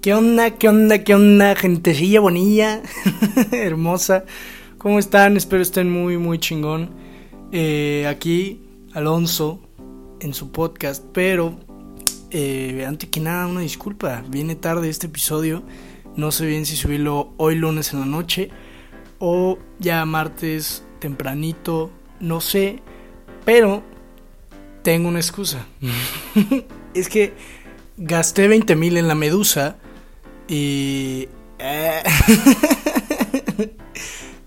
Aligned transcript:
¿Qué 0.00 0.14
onda? 0.14 0.52
¿Qué 0.52 0.68
onda? 0.68 1.02
¿Qué 1.02 1.12
onda? 1.12 1.56
Gentecilla 1.56 2.20
bonilla, 2.20 2.82
hermosa. 3.50 4.24
¿Cómo 4.78 5.00
están? 5.00 5.36
Espero 5.36 5.60
estén 5.60 5.90
muy, 5.90 6.18
muy 6.18 6.38
chingón. 6.38 6.90
Eh, 7.50 8.06
aquí, 8.08 8.62
Alonso, 8.92 9.60
en 10.20 10.34
su 10.34 10.52
podcast, 10.52 11.04
pero 11.12 11.58
eh, 12.30 12.84
antes 12.86 13.10
que 13.10 13.18
nada, 13.18 13.48
una 13.48 13.62
disculpa. 13.62 14.22
Viene 14.28 14.54
tarde 14.54 14.88
este 14.88 15.08
episodio. 15.08 15.64
No 16.14 16.30
sé 16.30 16.46
bien 16.46 16.64
si 16.64 16.76
subirlo 16.76 17.32
hoy 17.36 17.56
lunes 17.56 17.92
en 17.92 17.98
la 17.98 18.06
noche 18.06 18.50
o 19.18 19.58
ya 19.80 20.04
martes 20.04 20.84
tempranito. 21.00 21.90
No 22.20 22.40
sé, 22.40 22.82
pero 23.44 23.82
tengo 24.84 25.08
una 25.08 25.18
excusa. 25.18 25.66
es 26.94 27.08
que 27.08 27.34
gasté 27.96 28.46
20 28.46 28.76
mil 28.76 28.96
en 28.96 29.08
la 29.08 29.16
medusa 29.16 29.77
y... 30.48 31.28
Eh, 31.60 32.02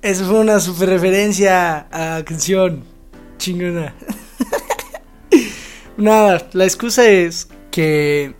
eso 0.01 0.25
fue 0.25 0.39
una 0.39 0.59
super 0.59 0.89
referencia 0.89 1.87
a 1.91 2.23
canción 2.23 2.83
chingona. 3.37 3.95
Nada, 5.97 6.47
la 6.53 6.63
excusa 6.63 7.09
es 7.09 7.49
que 7.69 8.35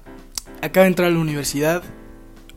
acaba 0.62 0.84
de 0.84 0.90
entrar 0.90 1.10
a 1.10 1.12
la 1.12 1.20
universidad. 1.20 1.84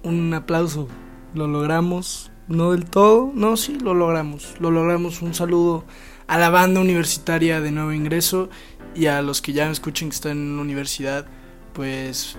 Un 0.02 0.32
aplauso. 0.34 0.88
Lo 1.34 1.46
logramos. 1.46 2.30
No 2.48 2.72
del 2.72 2.84
todo. 2.84 3.32
No, 3.34 3.56
sí, 3.56 3.78
lo 3.80 3.94
logramos. 3.94 4.54
Lo 4.60 4.70
logramos. 4.70 5.22
Un 5.22 5.34
saludo 5.34 5.84
a 6.26 6.38
la 6.38 6.50
banda 6.50 6.80
universitaria 6.80 7.60
de 7.60 7.70
nuevo 7.70 7.92
ingreso 7.92 8.48
y 8.94 9.06
a 9.06 9.22
los 9.22 9.42
que 9.42 9.52
ya 9.52 9.66
me 9.66 9.72
escuchen 9.72 10.10
que 10.10 10.14
están 10.14 10.32
en 10.32 10.56
la 10.56 10.62
universidad. 10.62 11.26
Pues 11.72 12.36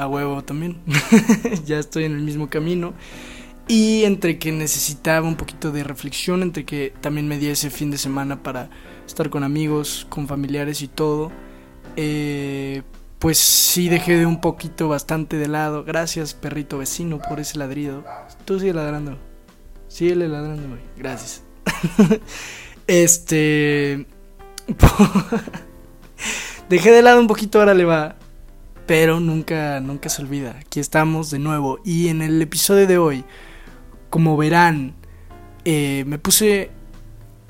a 0.00 0.08
huevo 0.08 0.42
también. 0.42 0.80
ya 1.66 1.78
estoy 1.78 2.04
en 2.04 2.12
el 2.12 2.22
mismo 2.22 2.48
camino. 2.48 2.94
Y 3.68 4.04
entre 4.04 4.38
que 4.38 4.50
necesitaba 4.50 5.28
un 5.28 5.36
poquito 5.36 5.70
de 5.70 5.84
reflexión, 5.84 6.42
entre 6.42 6.64
que 6.64 6.92
también 7.00 7.28
me 7.28 7.38
di 7.38 7.48
ese 7.48 7.70
fin 7.70 7.90
de 7.90 7.98
semana 7.98 8.42
para 8.42 8.68
estar 9.06 9.30
con 9.30 9.44
amigos, 9.44 10.06
con 10.08 10.26
familiares 10.26 10.82
y 10.82 10.88
todo, 10.88 11.30
eh, 11.94 12.82
pues 13.20 13.38
sí 13.38 13.88
dejé 13.88 14.16
de 14.16 14.26
un 14.26 14.40
poquito 14.40 14.88
bastante 14.88 15.36
de 15.36 15.46
lado. 15.46 15.84
Gracias, 15.84 16.34
perrito 16.34 16.78
vecino, 16.78 17.20
por 17.20 17.38
ese 17.38 17.58
ladrido. 17.58 18.02
Tú 18.44 18.58
sigue 18.58 18.74
ladrando. 18.74 19.18
Sigue 19.86 20.16
ladrando, 20.16 20.68
güey. 20.68 20.80
Gracias. 20.96 21.44
este. 22.88 24.06
dejé 26.68 26.90
de 26.90 27.02
lado 27.02 27.20
un 27.20 27.26
poquito, 27.26 27.60
ahora 27.60 27.74
le 27.74 27.84
va 27.84 28.16
pero 28.90 29.20
nunca, 29.20 29.78
nunca 29.78 30.08
se 30.08 30.20
olvida. 30.20 30.56
Aquí 30.58 30.80
estamos 30.80 31.30
de 31.30 31.38
nuevo. 31.38 31.78
Y 31.84 32.08
en 32.08 32.22
el 32.22 32.42
episodio 32.42 32.88
de 32.88 32.98
hoy, 32.98 33.24
como 34.10 34.36
verán, 34.36 34.94
eh, 35.64 36.02
me 36.08 36.18
puse 36.18 36.72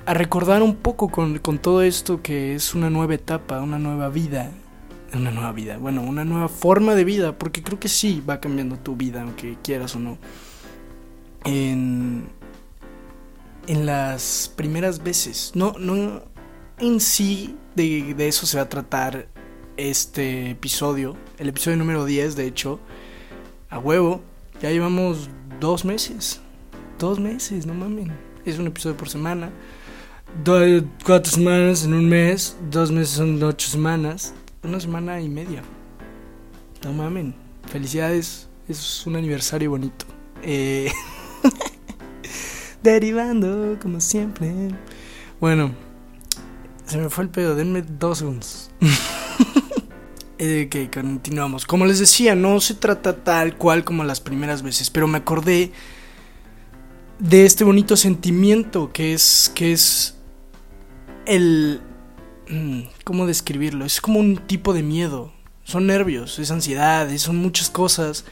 a 0.05 0.13
recordar 0.13 0.61
un 0.61 0.75
poco 0.75 1.09
con, 1.09 1.39
con, 1.39 1.57
todo 1.57 1.81
esto 1.81 2.21
que 2.21 2.53
es 2.53 2.75
una 2.75 2.91
nueva 2.91 3.15
etapa, 3.15 3.59
una 3.59 3.79
nueva 3.79 4.09
vida. 4.09 4.51
Una 5.15 5.31
nueva 5.31 5.51
vida, 5.51 5.79
bueno, 5.79 6.03
una 6.03 6.25
nueva 6.25 6.47
forma 6.47 6.93
de 6.93 7.05
vida, 7.05 7.35
porque 7.35 7.63
creo 7.63 7.79
que 7.79 7.89
sí 7.89 8.21
va 8.21 8.39
cambiando 8.39 8.77
tu 8.77 8.95
vida, 8.95 9.23
aunque 9.23 9.57
quieras 9.63 9.95
o 9.95 9.99
no. 9.99 10.19
En, 11.43 12.27
en 13.65 13.85
las 13.87 14.53
primeras 14.55 15.01
veces, 15.01 15.53
no, 15.55 15.73
no 15.79 16.21
en 16.77 16.99
sí 16.99 17.55
de, 17.75 18.13
de 18.13 18.27
eso 18.27 18.45
se 18.45 18.57
va 18.57 18.63
a 18.65 18.69
tratar 18.69 19.27
este 19.77 20.51
episodio, 20.51 21.15
el 21.37 21.49
episodio 21.49 21.77
número 21.77 22.05
10 22.05 22.35
de 22.35 22.45
hecho, 22.45 22.79
a 23.69 23.79
huevo, 23.79 24.21
ya 24.61 24.69
llevamos 24.71 25.29
dos 25.59 25.85
meses, 25.85 26.41
dos 26.99 27.19
meses, 27.19 27.65
no 27.65 27.73
mamen, 27.73 28.11
es 28.45 28.59
un 28.59 28.67
episodio 28.67 28.97
por 28.97 29.09
semana, 29.09 29.51
cuatro 31.05 31.31
semanas 31.31 31.85
en 31.85 31.93
un 31.93 32.07
mes, 32.07 32.57
dos 32.69 32.91
meses 32.91 33.15
son 33.15 33.41
ocho 33.43 33.69
semanas, 33.69 34.33
una 34.63 34.79
semana 34.79 35.21
y 35.21 35.29
media, 35.29 35.63
no 36.83 36.93
mamen, 36.93 37.35
felicidades, 37.67 38.47
es 38.67 39.05
un 39.05 39.15
aniversario 39.15 39.69
bonito. 39.69 40.05
Eh, 40.43 40.91
derivando 42.83 43.77
como 43.81 43.99
siempre. 44.01 44.51
Bueno, 45.39 45.71
se 46.85 46.97
me 46.97 47.09
fue 47.09 47.25
el 47.25 47.29
pedo, 47.29 47.55
denme 47.55 47.81
dos 47.81 48.19
segundos. 48.19 48.71
eh, 50.43 50.69
que 50.71 50.89
continuamos. 50.89 51.67
Como 51.67 51.85
les 51.85 51.99
decía, 51.99 52.33
no 52.33 52.59
se 52.61 52.73
trata 52.73 53.23
tal 53.23 53.57
cual 53.57 53.83
como 53.83 54.03
las 54.03 54.21
primeras 54.21 54.63
veces, 54.63 54.89
pero 54.89 55.07
me 55.07 55.19
acordé 55.19 55.71
de 57.19 57.45
este 57.45 57.63
bonito 57.63 57.95
sentimiento 57.95 58.91
que 58.91 59.13
es 59.13 59.51
que 59.53 59.71
es 59.71 60.15
el 61.27 61.79
mm, 62.49 62.81
¿cómo 63.03 63.27
describirlo? 63.27 63.85
Es 63.85 64.01
como 64.01 64.19
un 64.19 64.37
tipo 64.37 64.73
de 64.73 64.81
miedo. 64.81 65.31
Son 65.63 65.85
nervios, 65.85 66.39
es 66.39 66.49
ansiedad, 66.49 67.07
son 67.17 67.35
muchas 67.35 67.69
cosas 67.69 68.25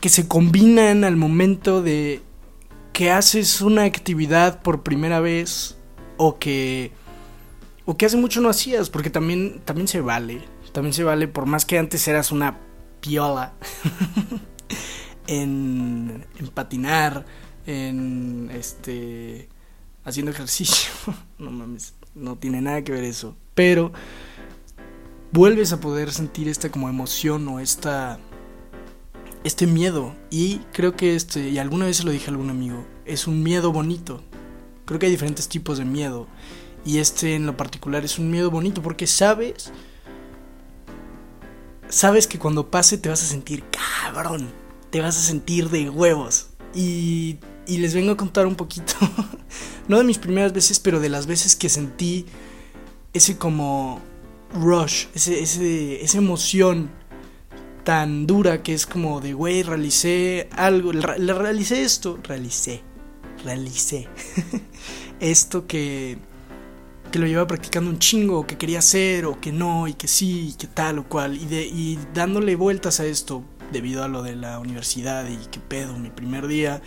que 0.00 0.08
se 0.08 0.26
combinan 0.26 1.04
al 1.04 1.16
momento 1.16 1.82
de 1.82 2.22
que 2.94 3.10
haces 3.10 3.60
una 3.60 3.84
actividad 3.84 4.62
por 4.62 4.82
primera 4.82 5.20
vez 5.20 5.76
o 6.16 6.38
que 6.38 6.90
o 7.84 7.98
que 7.98 8.06
hace 8.06 8.16
mucho 8.16 8.40
no 8.40 8.48
hacías, 8.48 8.88
porque 8.88 9.10
también 9.10 9.60
también 9.66 9.88
se 9.88 10.00
vale 10.00 10.40
también 10.72 10.94
se 10.94 11.04
vale, 11.04 11.28
por 11.28 11.46
más 11.46 11.64
que 11.64 11.78
antes 11.78 12.06
eras 12.08 12.32
una 12.32 12.58
piola 13.00 13.52
en, 15.26 16.24
patinar, 16.54 17.26
en 17.66 18.50
este 18.52 19.48
haciendo 20.04 20.32
ejercicio. 20.32 20.90
no 21.38 21.50
mames, 21.50 21.94
no 22.14 22.36
tiene 22.36 22.60
nada 22.60 22.82
que 22.82 22.92
ver 22.92 23.04
eso. 23.04 23.36
Pero 23.54 23.92
vuelves 25.30 25.72
a 25.72 25.80
poder 25.80 26.10
sentir 26.12 26.48
esta 26.48 26.70
como 26.70 26.88
emoción 26.88 27.46
o 27.48 27.60
esta 27.60 28.18
este 29.44 29.66
miedo 29.66 30.14
y 30.30 30.58
creo 30.72 30.94
que 30.94 31.16
este 31.16 31.48
y 31.48 31.58
alguna 31.58 31.86
vez 31.86 31.96
se 31.96 32.04
lo 32.04 32.12
dije 32.12 32.26
a 32.26 32.30
algún 32.30 32.50
amigo, 32.50 32.86
es 33.04 33.26
un 33.26 33.42
miedo 33.42 33.72
bonito. 33.72 34.22
Creo 34.84 34.98
que 34.98 35.06
hay 35.06 35.12
diferentes 35.12 35.48
tipos 35.48 35.78
de 35.78 35.84
miedo 35.84 36.26
y 36.84 36.98
este 36.98 37.34
en 37.34 37.46
lo 37.46 37.56
particular 37.56 38.04
es 38.04 38.18
un 38.18 38.30
miedo 38.30 38.50
bonito 38.50 38.82
porque 38.82 39.06
sabes 39.06 39.72
sabes 41.92 42.26
que 42.26 42.38
cuando 42.38 42.70
pase 42.70 42.96
te 42.96 43.08
vas 43.08 43.22
a 43.22 43.26
sentir 43.26 43.64
cabrón, 43.70 44.48
te 44.90 45.00
vas 45.00 45.16
a 45.18 45.20
sentir 45.20 45.68
de 45.68 45.90
huevos. 45.90 46.48
Y, 46.74 47.38
y 47.66 47.78
les 47.78 47.94
vengo 47.94 48.12
a 48.12 48.16
contar 48.16 48.46
un 48.46 48.56
poquito, 48.56 48.94
no 49.88 49.98
de 49.98 50.04
mis 50.04 50.18
primeras 50.18 50.52
veces, 50.52 50.80
pero 50.80 51.00
de 51.00 51.10
las 51.10 51.26
veces 51.26 51.54
que 51.54 51.68
sentí 51.68 52.26
ese 53.12 53.36
como 53.36 54.00
rush, 54.54 55.06
ese, 55.14 55.42
ese, 55.42 56.02
esa 56.02 56.18
emoción 56.18 56.90
tan 57.84 58.26
dura 58.26 58.62
que 58.62 58.72
es 58.72 58.86
como 58.86 59.20
de, 59.20 59.34
güey, 59.34 59.62
realicé 59.62 60.48
algo, 60.52 60.92
realicé 60.92 61.82
esto, 61.82 62.18
realicé, 62.22 62.82
realicé 63.44 64.08
esto 65.20 65.66
que 65.66 66.16
que 67.12 67.20
lo 67.20 67.26
llevaba 67.26 67.46
practicando 67.46 67.90
un 67.90 68.00
chingo, 68.00 68.46
que 68.46 68.58
quería 68.58 68.80
hacer, 68.80 69.26
o 69.26 69.40
que 69.40 69.52
no, 69.52 69.86
y 69.86 69.94
que 69.94 70.08
sí, 70.08 70.48
y 70.48 70.52
que 70.54 70.66
tal 70.66 70.98
o 70.98 71.04
cual, 71.04 71.36
y, 71.36 71.44
de, 71.44 71.62
y 71.62 71.98
dándole 72.12 72.56
vueltas 72.56 72.98
a 72.98 73.06
esto 73.06 73.44
debido 73.70 74.02
a 74.02 74.08
lo 74.08 74.22
de 74.22 74.34
la 74.34 74.58
universidad 74.58 75.28
y 75.28 75.36
qué 75.50 75.60
pedo, 75.60 75.96
mi 75.96 76.10
primer 76.10 76.46
día 76.46 76.82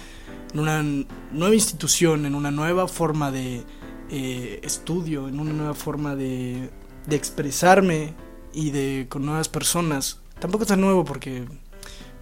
en 0.54 0.60
una 0.60 0.84
nueva 1.32 1.54
institución, 1.54 2.26
en 2.26 2.34
una 2.34 2.50
nueva 2.50 2.88
forma 2.88 3.30
de 3.30 3.64
eh, 4.10 4.60
estudio, 4.64 5.28
en 5.28 5.40
una 5.40 5.52
nueva 5.52 5.74
forma 5.74 6.16
de, 6.16 6.70
de 7.08 7.16
expresarme 7.16 8.14
y 8.54 8.72
de 8.72 9.08
con 9.10 9.26
nuevas 9.26 9.50
personas. 9.50 10.22
Tampoco 10.40 10.64
es 10.64 10.70
tan 10.70 10.80
nuevo 10.80 11.04
porque 11.04 11.46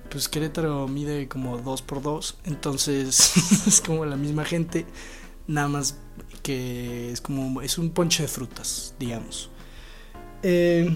pues 0.09 0.29
Querétaro 0.29 0.87
mide 0.87 1.27
como 1.27 1.57
2 1.57 1.81
por 1.83 2.01
2 2.01 2.37
entonces 2.45 3.67
es 3.67 3.81
como 3.81 4.05
la 4.05 4.15
misma 4.15 4.45
gente, 4.45 4.85
nada 5.47 5.67
más 5.67 5.97
que 6.41 7.11
es 7.11 7.21
como 7.21 7.61
es 7.61 7.77
un 7.77 7.91
ponche 7.91 8.23
de 8.23 8.29
frutas, 8.29 8.95
digamos. 8.99 9.49
Eh, 10.43 10.95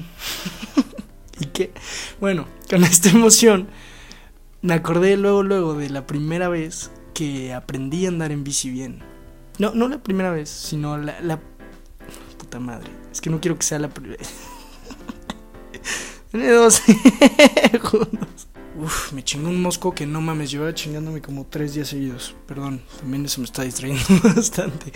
y 1.40 1.46
que, 1.48 1.72
bueno, 2.20 2.48
con 2.70 2.84
esta 2.84 3.10
emoción 3.10 3.70
me 4.62 4.74
acordé 4.74 5.18
luego, 5.18 5.44
luego 5.44 5.74
de 5.76 5.90
la 5.90 6.06
primera 6.06 6.50
vez 6.50 6.92
que 7.14 7.54
aprendí 7.54 8.06
a 8.06 8.10
andar 8.10 8.32
en 8.32 8.44
bici 8.44 8.70
bien. 8.70 9.00
No, 9.60 9.74
no 9.74 9.88
la 9.88 10.04
primera 10.04 10.32
vez, 10.32 10.50
sino 10.50 10.98
la, 10.98 11.40
puta 12.38 12.60
madre. 12.60 12.90
Es 13.12 13.22
que 13.22 13.30
no 13.30 13.40
quiero 13.40 13.58
que 13.58 13.64
sea 13.64 13.80
la 13.80 13.90
primera. 13.90 14.24
Tiene 16.32 16.52
dos. 16.52 16.82
Uf, 18.88 19.12
me 19.12 19.22
chingó 19.22 19.50
un 19.50 19.62
mosco 19.62 19.94
que 19.94 20.06
no 20.06 20.22
mames, 20.22 20.50
llevaba 20.50 20.74
chingándome 20.74 21.22
como 21.22 21.45
tres 21.45 21.74
días 21.74 21.89
seguidos. 21.89 22.34
Perdón, 22.45 22.81
también 23.01 23.28
se 23.28 23.42
me 23.42 23.44
está 23.44 23.63
distrayendo 23.63 24.01
bastante. 24.24 24.94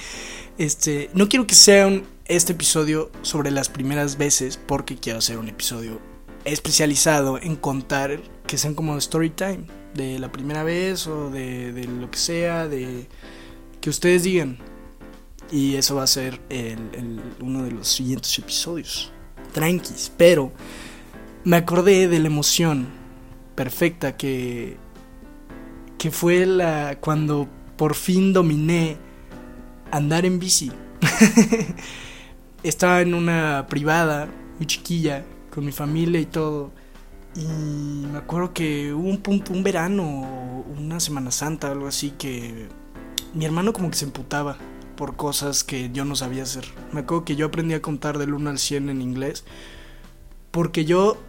Este, 0.58 1.10
no 1.14 1.28
quiero 1.28 1.46
que 1.46 1.56
sea 1.56 1.88
un, 1.88 2.06
este 2.24 2.54
episodio 2.54 3.12
sobre 3.22 3.52
las 3.52 3.68
primeras 3.68 4.18
veces, 4.18 4.56
porque 4.56 4.96
quiero 4.96 5.20
hacer 5.20 5.38
un 5.38 5.50
episodio 5.50 6.00
especializado 6.46 7.38
en 7.38 7.58
contar 7.58 8.22
que 8.48 8.58
sean 8.58 8.76
como 8.76 8.96
story 8.96 9.32
time, 9.32 9.66
de 9.94 10.20
la 10.20 10.32
primera 10.32 10.64
vez 10.64 11.06
o 11.08 11.30
de, 11.30 11.74
de 11.74 11.84
lo 11.84 12.10
que 12.10 12.18
sea, 12.18 12.70
de 12.70 13.10
que 13.82 13.90
ustedes 13.90 14.24
digan. 14.24 14.58
Y 15.52 15.76
eso 15.76 15.96
va 15.96 16.04
a 16.04 16.08
ser 16.08 16.40
el, 16.48 17.20
uno 17.42 17.64
de 17.64 17.72
los 17.72 17.90
siguientes 17.90 18.40
episodios. 18.40 19.12
Tranquis, 19.52 20.14
pero 20.16 20.54
me 21.44 21.58
acordé 21.58 22.08
de 22.08 22.20
la 22.20 22.28
emoción 22.28 23.01
perfecta 23.62 24.18
que, 24.18 24.76
que 26.00 26.10
fue 26.10 26.48
la 26.48 26.98
cuando 27.00 27.48
por 27.78 27.94
fin 27.94 28.34
dominé 28.34 28.98
andar 29.92 30.26
en 30.26 30.40
bici. 30.40 30.72
Estaba 32.64 33.02
en 33.02 33.14
una 33.14 33.68
privada 33.70 34.28
muy 34.58 34.66
chiquilla 34.66 35.24
con 35.54 35.64
mi 35.64 35.72
familia 35.72 36.20
y 36.20 36.26
todo. 36.26 36.72
Y 37.36 37.46
me 38.12 38.18
acuerdo 38.18 38.52
que 38.52 38.96
hubo 38.96 39.08
un 39.08 39.20
punto, 39.20 39.54
un 39.54 39.62
verano, 39.62 40.66
una 40.76 41.00
Semana 41.00 41.30
Santa, 41.30 41.70
algo 41.70 41.86
así, 41.86 42.16
que 42.18 42.68
mi 43.36 43.46
hermano 43.46 43.74
como 43.74 43.92
que 43.92 43.98
se 43.98 44.06
emputaba 44.06 44.58
por 44.96 45.16
cosas 45.18 45.64
que 45.64 45.92
yo 45.92 46.04
no 46.04 46.16
sabía 46.16 46.42
hacer. 46.42 46.66
Me 46.94 47.02
acuerdo 47.02 47.26
que 47.26 47.36
yo 47.36 47.46
aprendí 47.46 47.76
a 47.76 47.82
contar 47.84 48.18
del 48.18 48.34
1 48.34 48.50
al 48.50 48.58
100 48.58 48.90
en 48.90 49.04
inglés. 49.04 49.44
Porque 50.50 50.84
yo 50.84 51.20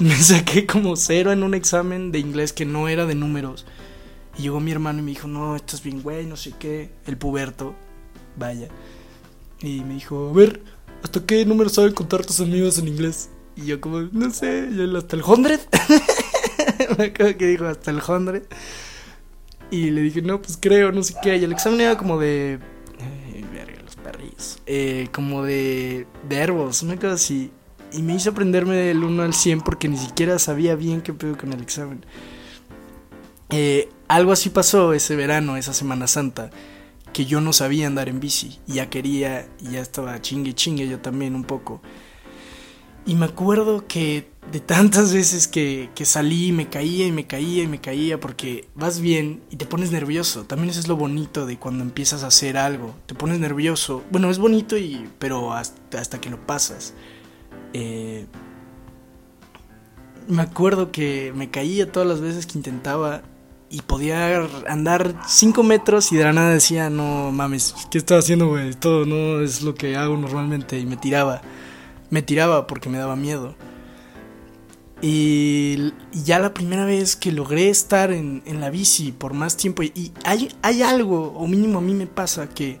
me 0.08 0.16
saqué 0.16 0.66
como 0.66 0.96
cero 0.96 1.30
en 1.30 1.42
un 1.42 1.52
examen 1.52 2.10
de 2.10 2.18
inglés 2.18 2.54
que 2.54 2.64
no 2.64 2.88
era 2.88 3.04
de 3.04 3.14
números. 3.14 3.66
Y 4.38 4.42
llegó 4.42 4.58
mi 4.58 4.72
hermano 4.72 5.00
y 5.00 5.02
me 5.02 5.10
dijo, 5.10 5.28
no, 5.28 5.54
estás 5.56 5.82
bien, 5.82 6.02
güey, 6.02 6.24
no 6.24 6.36
sé 6.36 6.54
qué. 6.58 6.90
El 7.06 7.18
puberto, 7.18 7.74
vaya. 8.36 8.68
Y 9.60 9.80
me 9.80 9.94
dijo, 9.94 10.30
a 10.30 10.32
ver, 10.32 10.62
¿hasta 11.02 11.24
qué 11.26 11.44
número 11.44 11.68
saben 11.68 11.92
contar 11.92 12.24
tus 12.24 12.40
amigos 12.40 12.78
en 12.78 12.88
inglés? 12.88 13.28
Y 13.56 13.66
yo 13.66 13.80
como, 13.80 14.00
no 14.00 14.30
sé, 14.30 14.68
hasta 14.96 15.16
el 15.16 15.22
hundred. 15.22 15.60
me 16.98 17.04
acuerdo 17.04 17.36
que 17.36 17.46
dijo, 17.46 17.66
hasta 17.66 17.90
el 17.90 18.00
hundred. 18.00 18.44
Y 19.70 19.90
le 19.90 20.00
dije, 20.00 20.22
no, 20.22 20.40
pues 20.40 20.56
creo, 20.58 20.92
no 20.92 21.02
sé 21.02 21.14
qué. 21.22 21.36
Y 21.36 21.44
el 21.44 21.52
examen 21.52 21.82
era 21.82 21.98
como 21.98 22.18
de... 22.18 22.54
Eh, 23.34 23.44
verga, 23.52 23.82
los 23.82 23.96
perrillos. 23.96 24.60
Eh, 24.64 25.08
como 25.12 25.42
de 25.42 26.06
verbos, 26.26 26.82
una 26.82 26.96
cosa 26.96 27.12
así. 27.12 27.52
Y 27.92 28.02
me 28.02 28.14
hizo 28.14 28.30
aprenderme 28.30 28.76
del 28.76 29.02
1 29.02 29.22
al 29.22 29.34
100 29.34 29.62
porque 29.62 29.88
ni 29.88 29.96
siquiera 29.96 30.38
sabía 30.38 30.74
bien 30.76 31.02
qué 31.02 31.12
pedo 31.12 31.36
con 31.36 31.52
el 31.52 31.60
examen. 31.60 32.04
Eh, 33.50 33.88
algo 34.08 34.32
así 34.32 34.50
pasó 34.50 34.92
ese 34.92 35.16
verano, 35.16 35.56
esa 35.56 35.72
Semana 35.72 36.06
Santa, 36.06 36.50
que 37.12 37.26
yo 37.26 37.40
no 37.40 37.52
sabía 37.52 37.86
andar 37.86 38.08
en 38.08 38.20
bici. 38.20 38.58
Ya 38.66 38.90
quería, 38.90 39.48
ya 39.60 39.80
estaba 39.80 40.20
chingue 40.20 40.54
chingue 40.54 40.88
yo 40.88 41.00
también 41.00 41.34
un 41.34 41.44
poco. 41.44 41.82
Y 43.06 43.14
me 43.14 43.24
acuerdo 43.24 43.86
que 43.86 44.28
de 44.52 44.60
tantas 44.60 45.12
veces 45.12 45.48
que, 45.48 45.90
que 45.94 46.04
salí, 46.04 46.52
me 46.52 46.68
caía 46.68 47.06
y 47.06 47.12
me 47.12 47.26
caía 47.26 47.62
y 47.62 47.66
me 47.66 47.80
caía 47.80 48.20
porque 48.20 48.68
vas 48.74 49.00
bien 49.00 49.42
y 49.50 49.56
te 49.56 49.66
pones 49.66 49.90
nervioso. 49.90 50.44
También 50.44 50.70
eso 50.70 50.80
es 50.80 50.88
lo 50.88 50.96
bonito 50.96 51.46
de 51.46 51.58
cuando 51.58 51.82
empiezas 51.82 52.24
a 52.24 52.28
hacer 52.28 52.56
algo. 52.56 52.94
Te 53.06 53.14
pones 53.14 53.38
nervioso. 53.38 54.04
Bueno, 54.10 54.30
es 54.30 54.38
bonito 54.38 54.76
y 54.76 55.08
pero 55.18 55.54
hasta, 55.54 56.00
hasta 56.00 56.20
que 56.20 56.30
lo 56.30 56.46
pasas. 56.46 56.94
Eh, 57.72 58.26
me 60.28 60.42
acuerdo 60.42 60.92
que 60.92 61.32
me 61.34 61.50
caía 61.50 61.90
todas 61.90 62.08
las 62.08 62.20
veces 62.20 62.46
que 62.46 62.58
intentaba 62.58 63.22
y 63.68 63.82
podía 63.82 64.48
andar 64.68 65.14
5 65.26 65.62
metros 65.62 66.12
y 66.12 66.16
de 66.16 66.24
la 66.24 66.32
nada 66.32 66.52
decía, 66.52 66.90
no 66.90 67.30
mames, 67.32 67.74
¿qué 67.90 67.98
estás 67.98 68.24
haciendo, 68.24 68.48
güey? 68.48 68.74
Todo 68.74 69.06
no 69.06 69.40
es 69.40 69.62
lo 69.62 69.74
que 69.74 69.96
hago 69.96 70.16
normalmente 70.16 70.78
y 70.78 70.86
me 70.86 70.96
tiraba 70.96 71.42
me 72.10 72.22
tiraba 72.22 72.66
porque 72.66 72.88
me 72.88 72.98
daba 72.98 73.16
miedo. 73.16 73.54
Y, 75.00 75.94
ya 76.12 76.38
la 76.38 76.52
primera 76.52 76.84
vez 76.84 77.16
que 77.16 77.32
logré 77.32 77.70
estar 77.70 78.12
en, 78.12 78.42
la 78.60 78.68
bici 78.68 79.12
por 79.12 79.32
más 79.32 79.56
tiempo, 79.56 79.82
y, 79.82 80.12
hay, 80.24 80.48
hay, 80.60 80.82
algo, 80.82 81.32
o 81.32 81.46
mínimo 81.46 81.78
a 81.78 81.82
mí 81.82 81.94
me 81.94 82.06
pasa, 82.06 82.48
que 82.50 82.78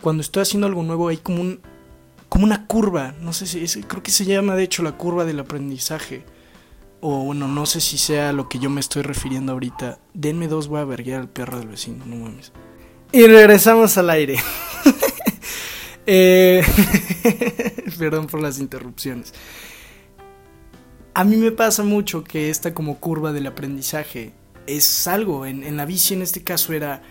cuando 0.00 0.20
estoy 0.20 0.42
haciendo 0.42 0.68
algo 0.68 0.84
nuevo 0.84 1.08
hay 1.08 1.16
como, 1.16 1.40
un, 1.40 1.60
como 2.28 2.44
una 2.44 2.66
curva, 2.66 3.14
no 3.20 3.32
sé 3.32 3.46
si, 3.46 3.82
creo 3.82 4.02
que 4.02 4.10
se 4.10 4.24
llama 4.24 4.54
de 4.54 4.64
hecho 4.64 4.82
la 4.82 4.92
curva 4.92 5.24
del 5.24 5.40
aprendizaje. 5.40 6.24
O 7.00 7.24
bueno, 7.24 7.46
no 7.46 7.64
sé 7.64 7.80
si 7.80 7.96
sea 7.96 8.32
lo 8.32 8.48
que 8.48 8.58
yo 8.58 8.70
me 8.70 8.80
estoy 8.80 9.02
refiriendo 9.02 9.52
ahorita. 9.52 10.00
Denme 10.14 10.48
dos, 10.48 10.68
voy 10.68 10.80
a 10.80 10.84
verguear 10.84 11.20
al 11.20 11.28
perro 11.28 11.58
del 11.58 11.68
vecino, 11.68 12.04
no 12.04 12.16
mames. 12.16 12.52
Y 13.12 13.26
regresamos 13.26 13.96
al 13.98 14.10
aire. 14.10 14.36
Eh, 16.10 16.64
perdón 17.98 18.28
por 18.28 18.40
las 18.40 18.58
interrupciones. 18.58 19.34
A 21.12 21.22
mí 21.22 21.36
me 21.36 21.52
pasa 21.52 21.82
mucho 21.82 22.24
que 22.24 22.48
esta 22.48 22.72
como 22.72 22.98
curva 22.98 23.34
del 23.34 23.46
aprendizaje 23.46 24.32
es 24.66 25.06
algo, 25.06 25.44
en, 25.44 25.76
la 25.76 25.84
bici 25.84 26.14
en 26.14 26.22
este 26.22 26.42
caso 26.42 26.72
era 26.72 27.02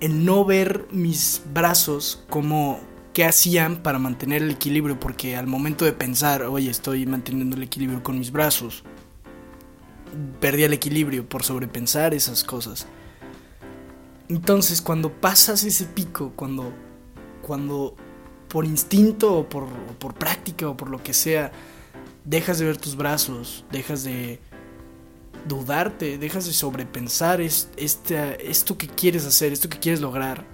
el 0.00 0.24
no 0.24 0.44
ver 0.44 0.86
mis 0.90 1.40
brazos 1.54 2.24
como 2.28 2.80
qué 3.16 3.24
hacían 3.24 3.78
para 3.78 3.98
mantener 3.98 4.42
el 4.42 4.50
equilibrio, 4.50 5.00
porque 5.00 5.36
al 5.36 5.46
momento 5.46 5.86
de 5.86 5.94
pensar, 5.94 6.42
oye, 6.42 6.68
estoy 6.68 7.06
manteniendo 7.06 7.56
el 7.56 7.62
equilibrio 7.62 8.02
con 8.02 8.18
mis 8.18 8.30
brazos, 8.30 8.82
perdí 10.38 10.64
el 10.64 10.74
equilibrio 10.74 11.26
por 11.26 11.42
sobrepensar 11.42 12.12
esas 12.12 12.44
cosas. 12.44 12.86
Entonces, 14.28 14.82
cuando 14.82 15.10
pasas 15.10 15.64
ese 15.64 15.86
pico, 15.86 16.34
cuando 16.36 16.74
cuando 17.40 17.96
por 18.48 18.66
instinto 18.66 19.38
o 19.38 19.48
por, 19.48 19.66
por 19.98 20.12
práctica 20.12 20.68
o 20.68 20.76
por 20.76 20.90
lo 20.90 21.02
que 21.02 21.14
sea, 21.14 21.52
dejas 22.26 22.58
de 22.58 22.66
ver 22.66 22.76
tus 22.76 22.96
brazos, 22.96 23.64
dejas 23.72 24.04
de 24.04 24.40
dudarte, 25.48 26.18
dejas 26.18 26.44
de 26.44 26.52
sobrepensar 26.52 27.40
este, 27.40 28.50
esto 28.50 28.76
que 28.76 28.88
quieres 28.88 29.24
hacer, 29.24 29.54
esto 29.54 29.70
que 29.70 29.78
quieres 29.78 30.02
lograr, 30.02 30.44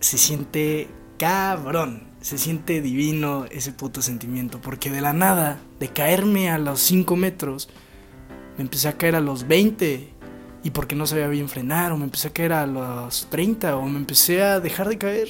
se 0.00 0.18
siente 0.18 0.99
cabrón, 1.20 2.04
se 2.22 2.38
siente 2.38 2.80
divino 2.80 3.44
ese 3.50 3.72
puto 3.72 4.00
sentimiento, 4.00 4.58
porque 4.62 4.90
de 4.90 5.02
la 5.02 5.12
nada, 5.12 5.58
de 5.78 5.88
caerme 5.88 6.48
a 6.48 6.56
los 6.56 6.80
5 6.80 7.14
metros, 7.14 7.68
me 8.56 8.62
empecé 8.62 8.88
a 8.88 8.96
caer 8.96 9.16
a 9.16 9.20
los 9.20 9.46
20 9.46 10.14
y 10.64 10.70
porque 10.70 10.96
no 10.96 11.06
sabía 11.06 11.28
bien 11.28 11.50
frenar, 11.50 11.92
o 11.92 11.98
me 11.98 12.04
empecé 12.04 12.28
a 12.28 12.32
caer 12.32 12.54
a 12.54 12.66
los 12.66 13.26
30, 13.28 13.76
o 13.76 13.86
me 13.86 13.98
empecé 13.98 14.42
a 14.42 14.60
dejar 14.60 14.88
de 14.88 14.96
caer 14.96 15.28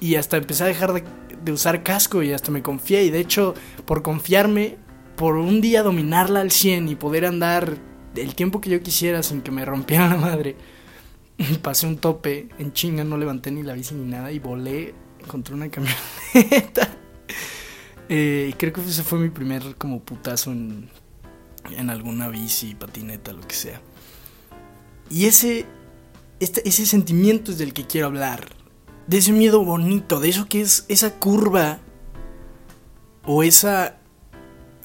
y 0.00 0.16
hasta 0.16 0.36
empecé 0.36 0.64
a 0.64 0.66
dejar 0.66 0.92
de, 0.92 1.50
usar 1.52 1.82
casco 1.82 2.22
y 2.22 2.34
hasta 2.34 2.52
me 2.52 2.62
confié. 2.62 3.04
Y 3.04 3.10
de 3.10 3.20
hecho, 3.20 3.54
por 3.86 4.02
confiarme, 4.02 4.76
por 5.16 5.36
un 5.36 5.62
día 5.62 5.82
dominarla 5.82 6.42
al 6.42 6.50
100 6.50 6.88
y 6.88 6.94
poder 6.94 7.24
andar 7.24 7.78
el 8.14 8.34
tiempo 8.34 8.60
que 8.60 8.68
yo 8.68 8.82
quisiera 8.82 9.22
sin 9.22 9.40
que 9.40 9.50
me 9.50 9.64
rompiera 9.64 10.08
la 10.08 10.16
madre, 10.16 10.56
pasé 11.62 11.86
un 11.86 11.98
tope 11.98 12.48
en 12.58 12.72
chinga, 12.72 13.04
no 13.04 13.16
levanté 13.16 13.50
ni 13.50 13.62
la 13.62 13.74
bici 13.74 13.94
ni 13.94 14.10
nada 14.10 14.32
y 14.32 14.38
volé 14.38 14.94
contra 15.26 15.54
una 15.54 15.68
camioneta. 15.70 16.88
eh, 18.08 18.54
creo 18.58 18.72
que 18.72 18.80
ese 18.80 19.02
fue 19.02 19.18
mi 19.18 19.30
primer 19.30 19.76
como 19.76 20.00
putazo 20.00 20.52
en, 20.52 20.88
en 21.70 21.90
alguna 21.90 22.28
bici, 22.28 22.74
patineta, 22.74 23.32
lo 23.32 23.42
que 23.42 23.54
sea. 23.54 23.80
Y 25.10 25.26
ese, 25.26 25.64
este, 26.40 26.68
ese 26.68 26.86
sentimiento 26.86 27.52
es 27.52 27.58
del 27.58 27.72
que 27.72 27.86
quiero 27.86 28.08
hablar 28.08 28.48
de 29.06 29.18
ese 29.18 29.32
miedo 29.32 29.64
bonito, 29.64 30.20
de 30.20 30.28
eso 30.28 30.46
que 30.46 30.60
es 30.60 30.84
esa 30.88 31.14
curva 31.14 31.78
o 33.24 33.42
esa 33.42 33.96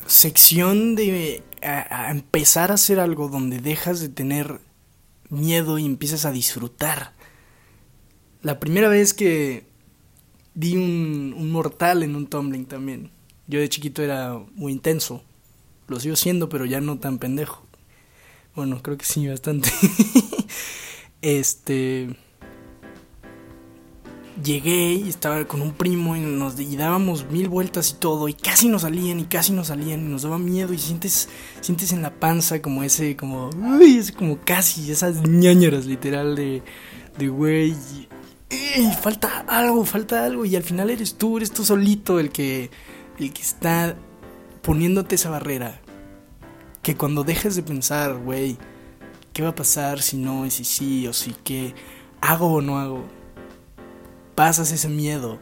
sección 0.06 0.96
de 0.96 1.44
a, 1.62 2.10
empezar 2.12 2.72
a 2.72 2.76
hacer 2.76 3.00
algo 3.00 3.28
donde 3.28 3.60
dejas 3.60 4.00
de 4.00 4.10
tener 4.10 4.62
miedo 5.30 5.78
y 5.80 5.86
empiezas 5.86 6.26
a 6.26 6.32
disfrutar. 6.32 7.14
La 8.42 8.60
primera 8.60 8.90
vez 8.90 9.14
que 9.14 9.66
di 10.54 10.76
un, 10.76 11.34
un 11.38 11.52
mortal 11.52 12.04
en 12.04 12.16
un 12.16 12.28
tumbling 12.28 12.66
también. 12.66 13.12
Yo 13.48 13.60
de 13.60 13.70
chiquito 13.70 14.02
era 14.02 14.40
muy 14.56 14.72
intenso. 14.72 15.24
Lo 15.88 16.00
sigo 16.00 16.16
siendo, 16.16 16.50
pero 16.50 16.66
ya 16.66 16.82
no 16.82 17.00
tan 17.00 17.20
pendejo. 17.20 17.66
Bueno, 18.56 18.82
creo 18.82 18.98
que 18.98 19.06
sí, 19.06 19.28
bastante. 19.28 19.72
este 21.22 22.16
llegué 24.42 24.94
y 24.94 25.10
estaba 25.10 25.46
con 25.46 25.62
un 25.62 25.74
primo 25.74 26.16
y 26.16 26.20
nos 26.22 26.56
dábamos 26.78 27.30
mil 27.30 27.50
vueltas 27.50 27.92
y 27.92 27.94
todo 27.96 28.28
y 28.28 28.34
casi 28.34 28.68
nos 28.68 28.82
salían 28.82 29.20
y 29.20 29.26
casi 29.26 29.52
nos 29.52 29.68
salían 29.68 30.06
y 30.06 30.10
nos 30.10 30.24
daba 30.24 30.40
miedo 30.40 30.74
y 30.74 30.80
sientes 30.80 31.30
sientes 31.62 31.92
en 31.92 32.02
la 32.02 32.12
panza 32.12 32.62
como 32.62 32.84
ese 32.84 33.16
como 33.16 33.50
uy, 33.50 33.98
es 33.98 34.12
como 34.12 34.40
casi 34.40 34.92
esas 34.92 35.22
ñañeras 35.28 35.86
literal 35.86 36.36
de 36.36 36.64
de 37.18 37.28
güey 37.28 37.76
falta 39.02 39.46
algo, 39.48 39.86
falta 39.86 40.26
algo 40.26 40.46
y 40.46 40.56
al 40.56 40.64
final 40.64 40.90
eres 40.90 41.16
tú, 41.16 41.38
eres 41.38 41.52
tú 41.52 41.64
solito 41.64 42.20
el 42.20 42.32
que 42.32 42.72
el 43.20 43.32
que 43.32 43.42
está 43.42 43.96
poniéndote 44.62 45.16
esa 45.16 45.30
barrera 45.30 45.80
que 46.82 46.96
cuando 46.96 47.24
dejes 47.24 47.56
de 47.56 47.64
pensar, 47.64 48.18
güey, 48.18 48.58
¿qué 49.32 49.42
va 49.42 49.50
a 49.50 49.56
pasar 49.56 50.02
si 50.02 50.18
no 50.18 50.46
y 50.46 50.52
si 50.52 50.66
sí 50.66 51.08
o 51.08 51.14
si 51.14 51.34
qué 51.44 51.74
hago 52.20 52.54
o 52.54 52.62
no 52.62 52.78
hago? 52.80 53.06
Pasas 54.36 54.72
ese 54.72 54.90
miedo 54.90 55.40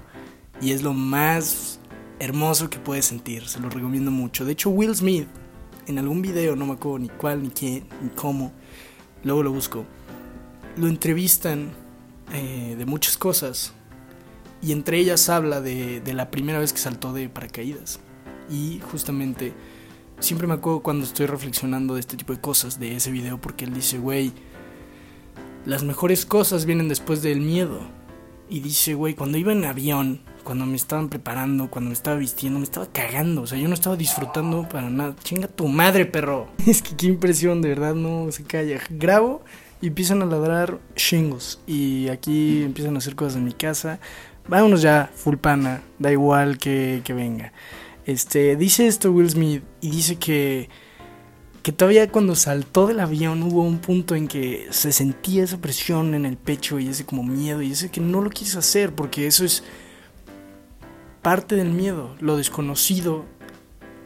y 0.61 0.71
es 0.71 0.83
lo 0.83 0.93
más 0.93 1.79
hermoso 2.19 2.69
que 2.69 2.77
puedes 2.77 3.05
sentir, 3.05 3.47
se 3.47 3.59
lo 3.59 3.69
recomiendo 3.69 4.11
mucho. 4.11 4.45
De 4.45 4.51
hecho, 4.51 4.69
Will 4.69 4.95
Smith 4.95 5.27
en 5.87 5.97
algún 5.97 6.21
video, 6.21 6.55
no 6.55 6.65
me 6.65 6.73
acuerdo 6.73 6.99
ni 6.99 7.09
cuál, 7.09 7.43
ni 7.43 7.49
qué, 7.49 7.83
ni 8.01 8.09
cómo, 8.09 8.51
luego 9.23 9.43
lo 9.43 9.51
busco, 9.51 9.85
lo 10.77 10.87
entrevistan 10.87 11.71
eh, 12.33 12.75
de 12.77 12.85
muchas 12.85 13.17
cosas 13.17 13.73
y 14.61 14.71
entre 14.71 14.97
ellas 14.99 15.27
habla 15.29 15.61
de, 15.61 16.01
de 16.01 16.13
la 16.13 16.31
primera 16.31 16.59
vez 16.59 16.71
que 16.73 16.79
saltó 16.79 17.13
de 17.13 17.29
paracaídas. 17.29 17.99
Y 18.49 18.79
justamente 18.91 19.53
siempre 20.19 20.47
me 20.47 20.53
acuerdo 20.53 20.81
cuando 20.81 21.05
estoy 21.05 21.25
reflexionando 21.25 21.95
de 21.95 22.01
este 22.01 22.17
tipo 22.17 22.33
de 22.33 22.39
cosas, 22.39 22.79
de 22.79 22.95
ese 22.95 23.11
video, 23.11 23.39
porque 23.39 23.65
él 23.65 23.73
dice, 23.73 23.97
güey, 23.97 24.31
las 25.65 25.83
mejores 25.83 26.25
cosas 26.25 26.65
vienen 26.65 26.87
después 26.87 27.21
del 27.21 27.41
miedo. 27.41 27.81
Y 28.51 28.59
dice, 28.59 28.95
güey, 28.95 29.13
cuando 29.13 29.37
iba 29.37 29.53
en 29.53 29.63
avión, 29.63 30.19
cuando 30.43 30.65
me 30.65 30.75
estaban 30.75 31.07
preparando, 31.07 31.71
cuando 31.71 31.87
me 31.87 31.93
estaba 31.93 32.17
vistiendo, 32.17 32.59
me 32.59 32.65
estaba 32.65 32.85
cagando. 32.85 33.43
O 33.43 33.47
sea, 33.47 33.57
yo 33.57 33.69
no 33.69 33.73
estaba 33.73 33.95
disfrutando 33.95 34.67
para 34.67 34.89
nada. 34.89 35.15
Chinga 35.23 35.47
tu 35.47 35.69
madre, 35.69 36.05
perro. 36.05 36.49
Es 36.67 36.81
que 36.81 36.93
qué 36.97 37.05
impresión, 37.07 37.61
de 37.61 37.69
verdad, 37.69 37.95
no 37.95 38.29
se 38.33 38.43
calla. 38.43 38.81
Grabo 38.89 39.41
y 39.79 39.87
empiezan 39.87 40.21
a 40.21 40.25
ladrar 40.25 40.79
chingos. 40.95 41.61
Y 41.65 42.09
aquí 42.09 42.63
empiezan 42.63 42.95
a 42.95 42.97
hacer 42.97 43.15
cosas 43.15 43.37
en 43.37 43.45
mi 43.45 43.53
casa. 43.53 44.01
Vámonos 44.49 44.81
ya, 44.81 45.09
full 45.15 45.37
pana. 45.37 45.81
Da 45.97 46.11
igual 46.11 46.57
que, 46.57 46.99
que 47.05 47.13
venga. 47.13 47.53
Este, 48.05 48.57
dice 48.57 48.85
esto 48.85 49.13
Will 49.13 49.29
Smith 49.29 49.63
y 49.79 49.91
dice 49.91 50.17
que 50.17 50.67
que 51.63 51.71
todavía 51.71 52.11
cuando 52.11 52.35
saltó 52.35 52.87
del 52.87 52.99
avión 52.99 53.43
hubo 53.43 53.61
un 53.61 53.79
punto 53.79 54.15
en 54.15 54.27
que 54.27 54.67
se 54.71 54.91
sentía 54.91 55.43
esa 55.43 55.59
presión 55.59 56.15
en 56.15 56.25
el 56.25 56.37
pecho 56.37 56.79
y 56.79 56.87
ese 56.87 57.05
como 57.05 57.23
miedo 57.23 57.61
y 57.61 57.71
ese 57.71 57.91
que 57.91 58.01
no 58.01 58.21
lo 58.21 58.29
quieres 58.31 58.55
hacer 58.55 58.93
porque 58.93 59.27
eso 59.27 59.45
es 59.45 59.63
parte 61.21 61.55
del 61.55 61.69
miedo, 61.69 62.15
lo 62.19 62.37
desconocido 62.37 63.25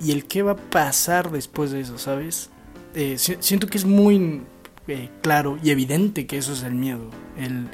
y 0.01 0.11
el 0.11 0.25
qué 0.25 0.43
va 0.43 0.51
a 0.51 0.57
pasar 0.57 1.31
después 1.31 1.71
de 1.71 1.79
eso, 1.79 1.97
¿sabes? 1.97 2.49
Eh, 2.93 3.17
siento 3.17 3.67
que 3.67 3.77
es 3.77 3.85
muy 3.85 4.41
eh, 4.87 5.09
claro 5.21 5.57
y 5.63 5.69
evidente 5.69 6.27
que 6.27 6.37
eso 6.37 6.51
es 6.51 6.63
el 6.63 6.75
miedo, 6.75 7.09
el, 7.37 7.69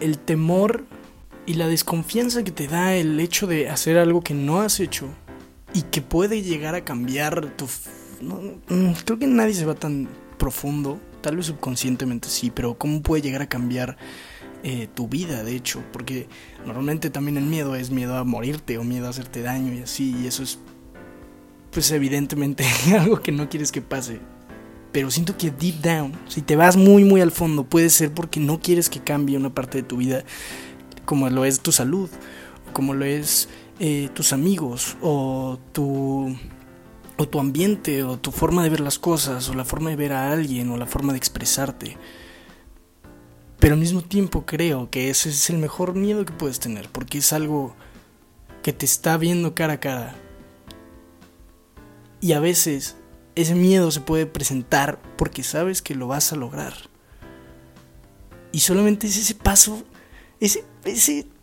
el 0.00 0.18
temor 0.18 0.84
y 1.46 1.54
la 1.54 1.68
desconfianza 1.68 2.44
que 2.44 2.50
te 2.50 2.68
da 2.68 2.94
el 2.94 3.18
hecho 3.18 3.46
de 3.46 3.70
hacer 3.70 3.96
algo 3.96 4.20
que 4.20 4.34
no 4.34 4.60
has 4.60 4.78
hecho 4.78 5.08
y 5.72 5.82
que 5.82 6.02
puede 6.02 6.42
llegar 6.42 6.74
a 6.74 6.84
cambiar 6.84 7.56
tu 7.56 7.66
no, 8.20 8.40
mm, 8.68 8.92
creo 9.04 9.18
que 9.18 9.26
nadie 9.26 9.54
se 9.54 9.64
va 9.64 9.74
tan 9.74 10.08
profundo, 10.38 10.98
tal 11.20 11.36
vez 11.36 11.46
subconscientemente 11.46 12.28
sí, 12.28 12.50
pero 12.50 12.74
¿cómo 12.74 13.02
puede 13.02 13.22
llegar 13.22 13.42
a 13.42 13.48
cambiar 13.48 13.96
eh, 14.62 14.88
tu 14.94 15.08
vida, 15.08 15.42
de 15.42 15.54
hecho? 15.54 15.82
Porque 15.92 16.28
normalmente 16.66 17.10
también 17.10 17.36
el 17.36 17.44
miedo 17.44 17.74
es 17.74 17.90
miedo 17.90 18.16
a 18.16 18.24
morirte 18.24 18.78
o 18.78 18.84
miedo 18.84 19.06
a 19.06 19.10
hacerte 19.10 19.42
daño 19.42 19.72
y 19.74 19.80
así, 19.80 20.16
y 20.22 20.26
eso 20.26 20.42
es, 20.42 20.58
pues 21.70 21.90
evidentemente 21.90 22.64
algo 22.98 23.20
que 23.20 23.32
no 23.32 23.48
quieres 23.48 23.72
que 23.72 23.82
pase. 23.82 24.20
Pero 24.92 25.10
siento 25.10 25.36
que 25.36 25.52
deep 25.52 25.82
down, 25.82 26.12
si 26.26 26.42
te 26.42 26.56
vas 26.56 26.76
muy, 26.76 27.04
muy 27.04 27.20
al 27.20 27.30
fondo, 27.30 27.62
puede 27.62 27.90
ser 27.90 28.12
porque 28.12 28.40
no 28.40 28.60
quieres 28.60 28.88
que 28.88 28.98
cambie 28.98 29.36
una 29.36 29.54
parte 29.54 29.78
de 29.78 29.84
tu 29.84 29.98
vida, 29.98 30.24
como 31.04 31.30
lo 31.30 31.44
es 31.44 31.60
tu 31.60 31.70
salud, 31.70 32.10
como 32.72 32.94
lo 32.94 33.04
es 33.04 33.48
eh, 33.78 34.08
tus 34.14 34.32
amigos 34.32 34.96
o 35.00 35.60
tu 35.72 36.34
o 37.20 37.28
tu 37.28 37.38
ambiente, 37.38 38.02
o 38.02 38.18
tu 38.18 38.30
forma 38.32 38.62
de 38.64 38.70
ver 38.70 38.80
las 38.80 38.98
cosas, 38.98 39.46
o 39.50 39.54
la 39.54 39.66
forma 39.66 39.90
de 39.90 39.96
ver 39.96 40.14
a 40.14 40.32
alguien, 40.32 40.70
o 40.70 40.78
la 40.78 40.86
forma 40.86 41.12
de 41.12 41.18
expresarte. 41.18 41.98
Pero 43.58 43.74
al 43.74 43.80
mismo 43.80 44.00
tiempo 44.00 44.46
creo 44.46 44.88
que 44.88 45.10
ese 45.10 45.28
es 45.28 45.50
el 45.50 45.58
mejor 45.58 45.94
miedo 45.94 46.24
que 46.24 46.32
puedes 46.32 46.60
tener, 46.60 46.88
porque 46.88 47.18
es 47.18 47.34
algo 47.34 47.76
que 48.62 48.72
te 48.72 48.86
está 48.86 49.18
viendo 49.18 49.54
cara 49.54 49.74
a 49.74 49.80
cara. 49.80 50.14
Y 52.22 52.32
a 52.32 52.40
veces 52.40 52.96
ese 53.34 53.54
miedo 53.54 53.90
se 53.90 54.00
puede 54.00 54.24
presentar 54.24 54.98
porque 55.18 55.42
sabes 55.42 55.82
que 55.82 55.94
lo 55.94 56.06
vas 56.06 56.32
a 56.32 56.36
lograr. 56.36 56.72
Y 58.50 58.60
solamente 58.60 59.08
es 59.08 59.18
ese 59.18 59.34
paso, 59.34 59.82
ese, 60.40 60.64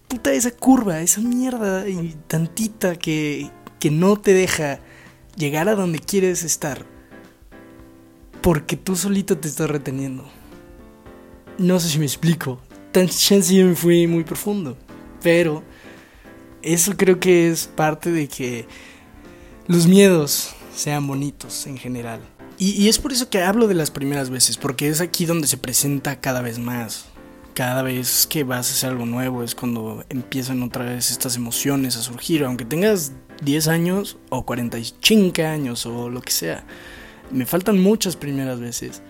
puta, 0.08 0.34
esa 0.34 0.50
curva, 0.50 1.02
esa 1.02 1.22
mierda 1.22 1.88
y 1.88 2.18
tantita 2.26 2.96
que, 2.96 3.52
que 3.80 3.92
no 3.92 4.18
te 4.18 4.34
deja 4.34 4.80
llegar 5.38 5.70
a 5.70 5.76
donde 5.76 6.00
quieres 6.00 6.44
estar 6.44 6.86
porque 8.42 8.78
tú 8.78 8.96
solito 8.96 9.38
te 9.38 9.48
estás 9.48 9.70
reteniendo. 9.70 10.26
No 11.58 11.80
sé 11.80 11.90
si 11.90 12.00
me 12.00 12.06
explico. 12.06 12.60
Tan 12.92 13.10
chance 13.10 13.76
fui 13.76 14.08
muy 14.08 14.24
profundo. 14.24 14.78
Pero 15.22 15.64
eso 16.62 16.96
creo 16.96 17.20
que 17.20 17.50
es 17.50 17.68
parte 17.68 18.12
de 18.12 18.28
que 18.28 18.68
los 19.68 19.88
miedos 19.88 20.54
sean 20.74 21.08
bonitos 21.08 21.68
en 21.68 21.78
general. 21.78 22.22
Y, 22.60 22.88
es 22.88 22.98
por 22.98 23.12
eso 23.12 23.30
que 23.30 23.44
hablo 23.44 23.68
de 23.68 23.76
las 23.76 23.92
primeras 23.92 24.32
veces, 24.32 24.58
porque 24.58 24.88
es 24.88 25.00
aquí 25.00 25.26
donde 25.26 25.48
se 25.48 25.58
presenta 25.58 26.20
cada 26.20 26.42
vez 26.42 26.58
más. 26.58 27.06
Cada 27.58 27.82
vez 27.82 28.28
que 28.28 28.44
vas 28.44 28.70
a 28.70 28.74
hacer 28.74 28.92
algo 28.92 29.08
nuevo 29.08 29.42
es 29.42 29.56
cuando 29.56 30.06
empiezan 30.10 30.62
otra 30.62 30.86
vez 30.86 31.10
estas 31.10 31.38
emociones 31.38 31.98
a 31.98 32.04
surgir, 32.04 32.44
aunque 32.44 32.66
tengas 32.66 33.14
10 33.42 33.68
años 33.68 34.20
o 34.30 34.46
45 34.46 35.42
años 35.42 35.88
o 35.88 36.08
lo 36.08 36.22
que 36.22 36.32
sea. 36.32 36.68
Me 37.32 37.48
faltan 37.48 37.82
muchas 37.82 38.16
primeras 38.16 38.60
veces. 38.60 39.02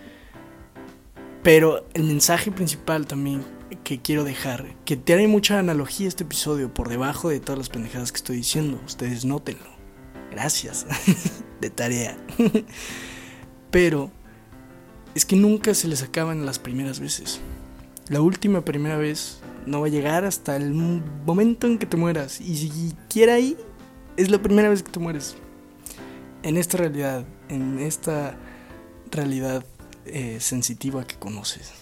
Pero 1.42 1.86
el 1.92 2.04
mensaje 2.04 2.50
principal 2.50 3.06
también 3.06 3.44
que 3.84 4.00
quiero 4.00 4.24
dejar, 4.24 4.64
que 4.86 4.96
tiene 4.96 5.28
mucha 5.28 5.58
analogía 5.58 6.08
este 6.08 6.24
episodio 6.24 6.72
por 6.72 6.88
debajo 6.88 7.28
de 7.28 7.40
todas 7.40 7.58
las 7.58 7.68
pendejadas 7.68 8.12
que 8.12 8.16
estoy 8.16 8.36
diciendo. 8.38 8.80
Ustedes 8.86 9.26
nótenlo. 9.26 9.76
Gracias. 10.30 10.86
de 11.60 11.68
tarea. 11.68 12.16
Pero 13.70 14.10
es 15.14 15.26
que 15.26 15.36
nunca 15.36 15.74
se 15.74 15.86
les 15.86 16.02
acaban 16.02 16.46
las 16.46 16.58
primeras 16.58 16.98
veces. 16.98 17.42
La 18.08 18.22
última 18.22 18.64
primera 18.64 18.96
vez 18.96 19.40
no 19.66 19.80
va 19.82 19.86
a 19.86 19.90
llegar 19.90 20.24
hasta 20.24 20.56
el 20.56 20.72
momento 20.72 21.66
en 21.66 21.78
que 21.78 21.86
te 21.86 21.98
mueras. 21.98 22.40
Y 22.40 22.56
si 22.56 22.94
quiera 23.10 23.34
ahí, 23.34 23.56
es 24.16 24.30
la 24.30 24.40
primera 24.40 24.70
vez 24.70 24.82
que 24.82 24.90
te 24.90 24.98
mueres. 24.98 25.36
En 26.42 26.56
esta 26.56 26.78
realidad, 26.78 27.26
en 27.50 27.78
esta 27.78 28.36
realidad 29.10 29.64
eh, 30.06 30.38
sensitiva 30.40 31.06
que 31.06 31.16
conoces. 31.16 31.72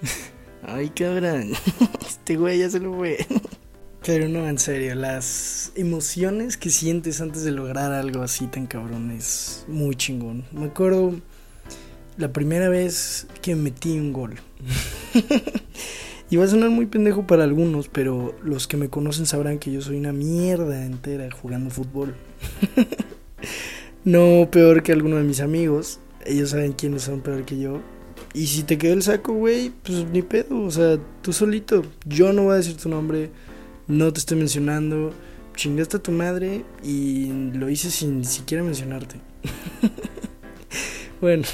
Ay, 0.62 0.90
cabrón. 0.90 1.52
Este 2.06 2.36
güey 2.36 2.58
ya 2.58 2.70
se 2.70 2.80
lo 2.80 2.94
fue. 2.94 3.24
Pero 4.06 4.28
no, 4.28 4.48
en 4.48 4.58
serio, 4.58 4.94
las 4.94 5.72
emociones 5.74 6.56
que 6.56 6.70
sientes 6.70 7.20
antes 7.20 7.42
de 7.42 7.50
lograr 7.50 7.92
algo 7.92 8.22
así 8.22 8.46
tan 8.46 8.66
cabrón 8.66 9.10
es 9.10 9.64
muy 9.68 9.94
chingón. 9.94 10.44
Me 10.52 10.66
acuerdo 10.66 11.20
la 12.16 12.32
primera 12.32 12.68
vez 12.68 13.26
que 13.42 13.56
metí 13.56 13.98
un 13.98 14.12
gol. 14.12 14.36
Y 16.28 16.36
va 16.36 16.44
a 16.44 16.48
sonar 16.48 16.70
muy 16.70 16.86
pendejo 16.86 17.24
para 17.24 17.44
algunos, 17.44 17.88
pero 17.88 18.34
los 18.42 18.66
que 18.66 18.76
me 18.76 18.88
conocen 18.88 19.26
sabrán 19.26 19.60
que 19.60 19.70
yo 19.70 19.80
soy 19.80 19.96
una 19.96 20.12
mierda 20.12 20.84
entera 20.84 21.30
jugando 21.30 21.70
fútbol. 21.70 22.16
no 24.04 24.48
peor 24.50 24.82
que 24.82 24.90
alguno 24.90 25.16
de 25.16 25.22
mis 25.22 25.40
amigos. 25.40 26.00
Ellos 26.24 26.50
saben 26.50 26.72
quiénes 26.72 27.02
son 27.02 27.20
peor 27.20 27.44
que 27.44 27.60
yo. 27.60 27.80
Y 28.34 28.48
si 28.48 28.64
te 28.64 28.76
quedó 28.76 28.94
el 28.94 29.02
saco, 29.02 29.34
güey, 29.34 29.70
pues 29.84 30.04
ni 30.12 30.22
pedo. 30.22 30.62
O 30.62 30.70
sea, 30.72 30.98
tú 31.22 31.32
solito. 31.32 31.84
Yo 32.04 32.32
no 32.32 32.44
voy 32.44 32.54
a 32.54 32.56
decir 32.56 32.76
tu 32.76 32.88
nombre. 32.88 33.30
No 33.86 34.12
te 34.12 34.18
estoy 34.18 34.36
mencionando. 34.36 35.12
Chingaste 35.54 35.98
a 35.98 36.02
tu 36.02 36.10
madre 36.10 36.64
y 36.82 37.26
lo 37.52 37.70
hice 37.70 37.92
sin 37.92 38.24
siquiera 38.24 38.64
mencionarte. 38.64 39.20
bueno. 41.20 41.44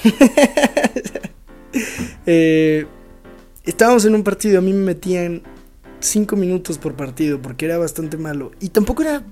eh 2.25 2.87
estábamos 3.65 4.05
en 4.05 4.15
un 4.15 4.23
partido, 4.23 4.59
a 4.59 4.63
mí 4.63 4.73
me 4.73 4.85
metían 4.85 5.43
5 6.01 6.37
minutos 6.37 6.79
por 6.79 6.95
partido 6.95 7.41
porque 7.41 7.67
era 7.67 7.79
bastante 7.79 8.17
malo. 8.17 8.53
Y 8.61 8.71
tampoco 8.71 9.03
era 9.03 9.23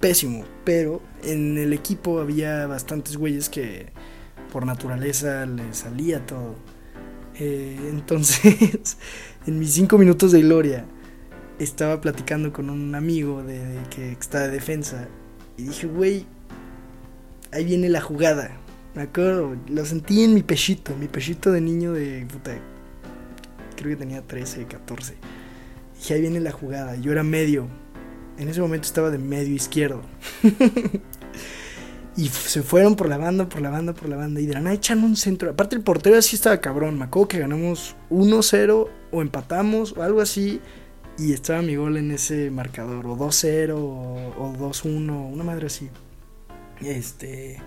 pésimo, 0.00 0.44
pero 0.64 1.02
en 1.22 1.58
el 1.58 1.72
equipo 1.72 2.20
había 2.20 2.66
bastantes 2.66 3.16
güeyes 3.16 3.48
que 3.48 3.92
por 4.52 4.66
naturaleza 4.66 5.46
les 5.46 5.78
salía 5.78 6.24
todo. 6.26 6.54
Eh, 7.38 7.78
entonces, 7.90 8.98
en 9.46 9.58
mis 9.58 9.72
5 9.72 9.98
minutos 9.98 10.32
de 10.32 10.42
gloria, 10.42 10.86
estaba 11.58 12.00
platicando 12.00 12.52
con 12.52 12.70
un 12.70 12.94
amigo 12.94 13.42
de, 13.42 13.60
que 13.90 14.12
está 14.12 14.40
de 14.40 14.50
defensa 14.50 15.08
y 15.56 15.64
dije, 15.64 15.86
güey, 15.86 16.26
ahí 17.52 17.64
viene 17.64 17.88
la 17.88 18.00
jugada. 18.00 18.58
Me 18.94 19.02
acuerdo, 19.02 19.56
lo 19.68 19.86
sentí 19.86 20.22
en 20.22 20.34
mi 20.34 20.42
pechito, 20.42 20.94
mi 20.96 21.08
pechito 21.08 21.50
de 21.50 21.60
niño 21.60 21.92
de 21.92 22.26
puta, 22.30 22.58
creo 23.82 23.96
que 23.96 24.04
tenía 24.04 24.22
13, 24.22 24.66
14. 24.66 25.14
Y 26.08 26.12
ahí 26.12 26.20
viene 26.20 26.40
la 26.40 26.52
jugada. 26.52 26.96
Yo 26.96 27.12
era 27.12 27.22
medio. 27.22 27.68
En 28.38 28.48
ese 28.48 28.60
momento 28.60 28.86
estaba 28.86 29.10
de 29.10 29.18
medio 29.18 29.54
izquierdo. 29.54 30.02
y 32.16 32.28
se 32.28 32.62
fueron 32.62 32.96
por 32.96 33.08
la 33.08 33.18
banda, 33.18 33.48
por 33.48 33.60
la 33.60 33.70
banda, 33.70 33.92
por 33.92 34.08
la 34.08 34.16
banda. 34.16 34.40
Y 34.40 34.46
de 34.46 34.54
la 34.54 34.60
nada 34.60 34.74
echan 34.74 35.02
un 35.04 35.16
centro. 35.16 35.50
Aparte, 35.50 35.76
el 35.76 35.82
portero 35.82 36.16
así 36.16 36.36
estaba 36.36 36.60
cabrón. 36.60 36.98
Me 36.98 37.04
acuerdo 37.04 37.28
que 37.28 37.38
ganamos 37.38 37.96
1-0 38.10 38.88
o 39.10 39.22
empatamos 39.22 39.94
o 39.96 40.02
algo 40.02 40.20
así. 40.20 40.60
Y 41.18 41.32
estaba 41.32 41.60
mi 41.62 41.76
gol 41.76 41.96
en 41.96 42.10
ese 42.10 42.50
marcador. 42.50 43.06
O 43.06 43.16
2-0 43.16 43.72
o, 43.72 44.32
o 44.38 44.52
2-1. 44.54 45.32
Una 45.32 45.44
madre 45.44 45.66
así. 45.66 45.90
Este. 46.80 47.60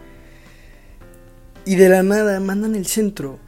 Y 1.65 1.75
de 1.75 1.89
la 1.89 2.03
nada 2.03 2.39
mandan 2.39 2.75
el 2.75 2.85
centro. 2.85 3.39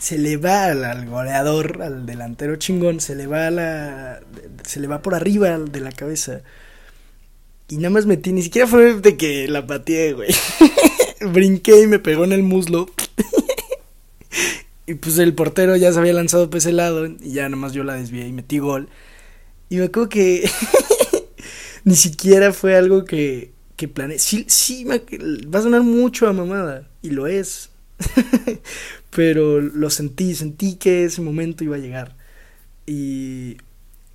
Se 0.00 0.16
le 0.16 0.38
va 0.38 0.64
al, 0.64 1.06
goleador, 1.06 1.82
al 1.82 2.06
delantero 2.06 2.56
chingón, 2.56 3.00
se 3.00 3.14
le 3.14 3.26
va 3.26 3.50
la. 3.50 4.20
Se 4.64 4.80
le 4.80 4.86
va 4.86 5.02
por 5.02 5.14
arriba 5.14 5.58
de 5.58 5.80
la 5.80 5.92
cabeza. 5.92 6.40
Y 7.68 7.76
nada 7.76 7.90
más 7.90 8.06
metí, 8.06 8.32
ni 8.32 8.42
siquiera 8.42 8.66
fue 8.66 8.94
de 8.94 9.16
que 9.18 9.46
la 9.46 9.66
pateé, 9.66 10.14
güey. 10.14 10.30
Brinqué 11.20 11.82
y 11.82 11.86
me 11.86 11.98
pegó 11.98 12.24
en 12.24 12.32
el 12.32 12.42
muslo. 12.42 12.88
y 14.86 14.94
pues 14.94 15.18
el 15.18 15.34
portero 15.34 15.76
ya 15.76 15.92
se 15.92 15.98
había 15.98 16.14
lanzado 16.14 16.48
por 16.48 16.58
ese 16.58 16.72
lado. 16.72 17.06
Y 17.06 17.32
ya 17.34 17.42
nada 17.50 17.60
más 17.60 17.74
yo 17.74 17.84
la 17.84 17.94
desvié 17.94 18.26
y 18.26 18.32
metí 18.32 18.58
gol. 18.58 18.88
Y 19.68 19.76
me 19.76 19.84
acuerdo 19.84 20.08
que 20.08 20.50
ni 21.84 21.94
siquiera 21.94 22.54
fue 22.54 22.74
algo 22.74 23.04
que, 23.04 23.52
que 23.76 23.86
planeé. 23.86 24.18
Sí, 24.18 24.46
sí, 24.48 24.84
va 24.84 25.58
a 25.58 25.62
sonar 25.62 25.82
mucho 25.82 26.26
a 26.26 26.32
mamada. 26.32 26.88
Y 27.02 27.10
lo 27.10 27.26
es. 27.26 27.68
Pero 29.10 29.60
lo 29.60 29.90
sentí, 29.90 30.34
sentí 30.34 30.76
que 30.76 31.04
ese 31.04 31.20
momento 31.20 31.64
iba 31.64 31.76
a 31.76 31.80
llegar. 31.80 32.16
Y 32.86 33.56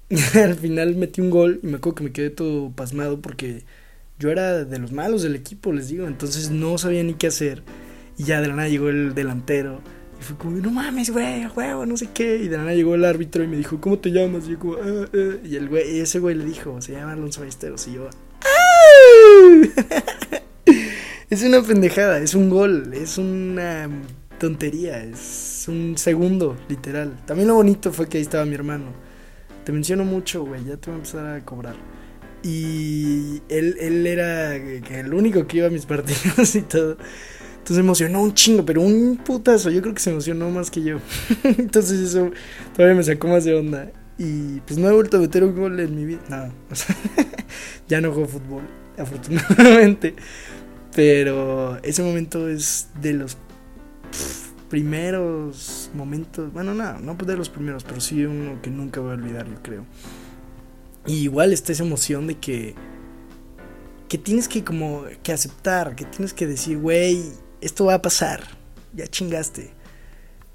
al 0.35 0.55
final 0.55 0.95
metí 0.95 1.21
un 1.21 1.29
gol 1.29 1.59
y 1.63 1.67
me 1.67 1.77
acuerdo 1.77 1.95
que 1.95 2.03
me 2.03 2.11
quedé 2.11 2.29
todo 2.29 2.71
pasmado 2.71 3.21
porque 3.21 3.63
yo 4.19 4.29
era 4.31 4.63
de 4.63 4.79
los 4.79 4.91
malos 4.91 5.23
del 5.23 5.35
equipo, 5.35 5.73
les 5.73 5.89
digo. 5.89 6.07
Entonces 6.07 6.49
no 6.51 6.77
sabía 6.77 7.03
ni 7.03 7.15
qué 7.15 7.27
hacer. 7.27 7.63
Y 8.17 8.23
ya 8.23 8.41
de 8.41 8.47
la 8.47 8.55
nada 8.55 8.69
llegó 8.69 8.89
el 8.89 9.13
delantero 9.13 9.81
y 10.19 10.23
fue 10.23 10.37
como, 10.37 10.57
no 10.57 10.71
mames, 10.71 11.09
güey, 11.09 11.45
huevo, 11.47 11.85
no 11.85 11.97
sé 11.97 12.09
qué. 12.13 12.37
Y 12.37 12.47
de 12.47 12.57
nada 12.57 12.73
llegó 12.73 12.95
el 12.95 13.03
árbitro 13.03 13.43
y 13.43 13.47
me 13.47 13.57
dijo, 13.57 13.81
¿cómo 13.81 13.99
te 13.99 14.11
llamas? 14.11 14.47
Y 14.47 14.51
yo 14.51 14.59
como, 14.59 14.75
ah, 14.75 15.05
ah". 15.13 15.37
Y 15.43 15.55
el 15.55 15.67
güey, 15.67 15.99
ese 15.99 16.19
güey 16.19 16.35
le 16.35 16.45
dijo, 16.45 16.81
se 16.81 16.93
llama 16.93 17.13
Alonso 17.13 17.41
Ballesteros. 17.41 17.87
Y 17.87 17.93
yo, 17.93 18.09
es 21.29 21.43
una 21.43 21.61
pendejada, 21.61 22.19
es 22.19 22.33
un 22.35 22.49
gol, 22.49 22.91
es 22.93 23.17
una 23.17 23.89
tontería, 24.39 25.03
es 25.03 25.65
un 25.67 25.97
segundo, 25.97 26.57
literal. 26.69 27.17
También 27.25 27.47
lo 27.47 27.55
bonito 27.55 27.91
fue 27.91 28.07
que 28.07 28.17
ahí 28.17 28.23
estaba 28.23 28.45
mi 28.45 28.55
hermano. 28.55 28.85
Te 29.63 29.71
menciono 29.71 30.03
mucho, 30.05 30.45
güey, 30.45 30.63
ya 30.63 30.77
te 30.77 30.91
voy 30.91 30.93
a 30.93 30.97
empezar 30.97 31.25
a 31.25 31.43
cobrar. 31.43 31.75
Y 32.43 33.41
él, 33.49 33.75
él 33.79 34.05
era 34.05 34.55
el 34.55 35.13
único 35.13 35.47
que 35.47 35.57
iba 35.57 35.67
a 35.67 35.71
mis 35.71 35.85
partidos 35.87 36.55
y 36.55 36.61
todo. 36.61 36.97
Entonces 37.65 37.83
emocionó 37.83 38.21
un 38.21 38.35
chingo, 38.35 38.63
pero 38.63 38.81
un 38.81 39.17
putazo. 39.17 39.71
Yo 39.71 39.81
creo 39.81 39.95
que 39.95 40.01
se 40.01 40.11
emocionó 40.11 40.51
más 40.51 40.69
que 40.69 40.83
yo. 40.83 40.99
Entonces 41.43 41.99
eso 41.99 42.29
todavía 42.75 42.95
me 42.95 43.03
sacó 43.03 43.27
más 43.27 43.43
de 43.43 43.55
onda. 43.55 43.91
Y 44.19 44.59
pues 44.61 44.77
no 44.77 44.87
he 44.87 44.93
vuelto 44.93 45.17
a 45.17 45.19
meter 45.19 45.43
un 45.43 45.55
gol 45.55 45.79
en 45.79 45.95
mi 45.95 46.05
vida. 46.05 46.21
No, 46.29 46.53
ya 47.87 48.01
no 48.01 48.11
juego 48.11 48.27
fútbol, 48.27 48.63
afortunadamente. 48.97 50.15
Pero 50.93 51.77
ese 51.81 52.03
momento 52.03 52.47
es 52.47 52.89
de 53.01 53.13
los 53.13 53.35
primeros 54.69 55.89
momentos. 55.93 56.51
Bueno, 56.51 56.73
no, 56.73 56.99
no 56.99 57.15
de 57.15 57.37
los 57.37 57.49
primeros, 57.49 57.83
pero 57.83 58.01
sí 58.01 58.25
uno 58.25 58.61
que 58.61 58.69
nunca 58.69 58.99
voy 58.99 59.11
a 59.11 59.13
olvidar, 59.13 59.47
yo 59.47 59.61
creo. 59.61 59.85
Y 61.05 61.23
igual 61.23 61.53
está 61.53 61.71
esa 61.71 61.83
emoción 61.83 62.27
de 62.27 62.35
que 62.35 62.75
que 64.07 64.17
tienes 64.17 64.47
que 64.47 64.63
como 64.63 65.03
que 65.23 65.33
aceptar, 65.33 65.95
que 65.95 66.05
tienes 66.05 66.33
que 66.33 66.47
decir, 66.47 66.77
güey, 66.77 67.23
esto 67.61 67.85
va 67.85 67.95
a 67.95 68.01
pasar, 68.01 68.43
ya 68.93 69.07
chingaste. 69.07 69.71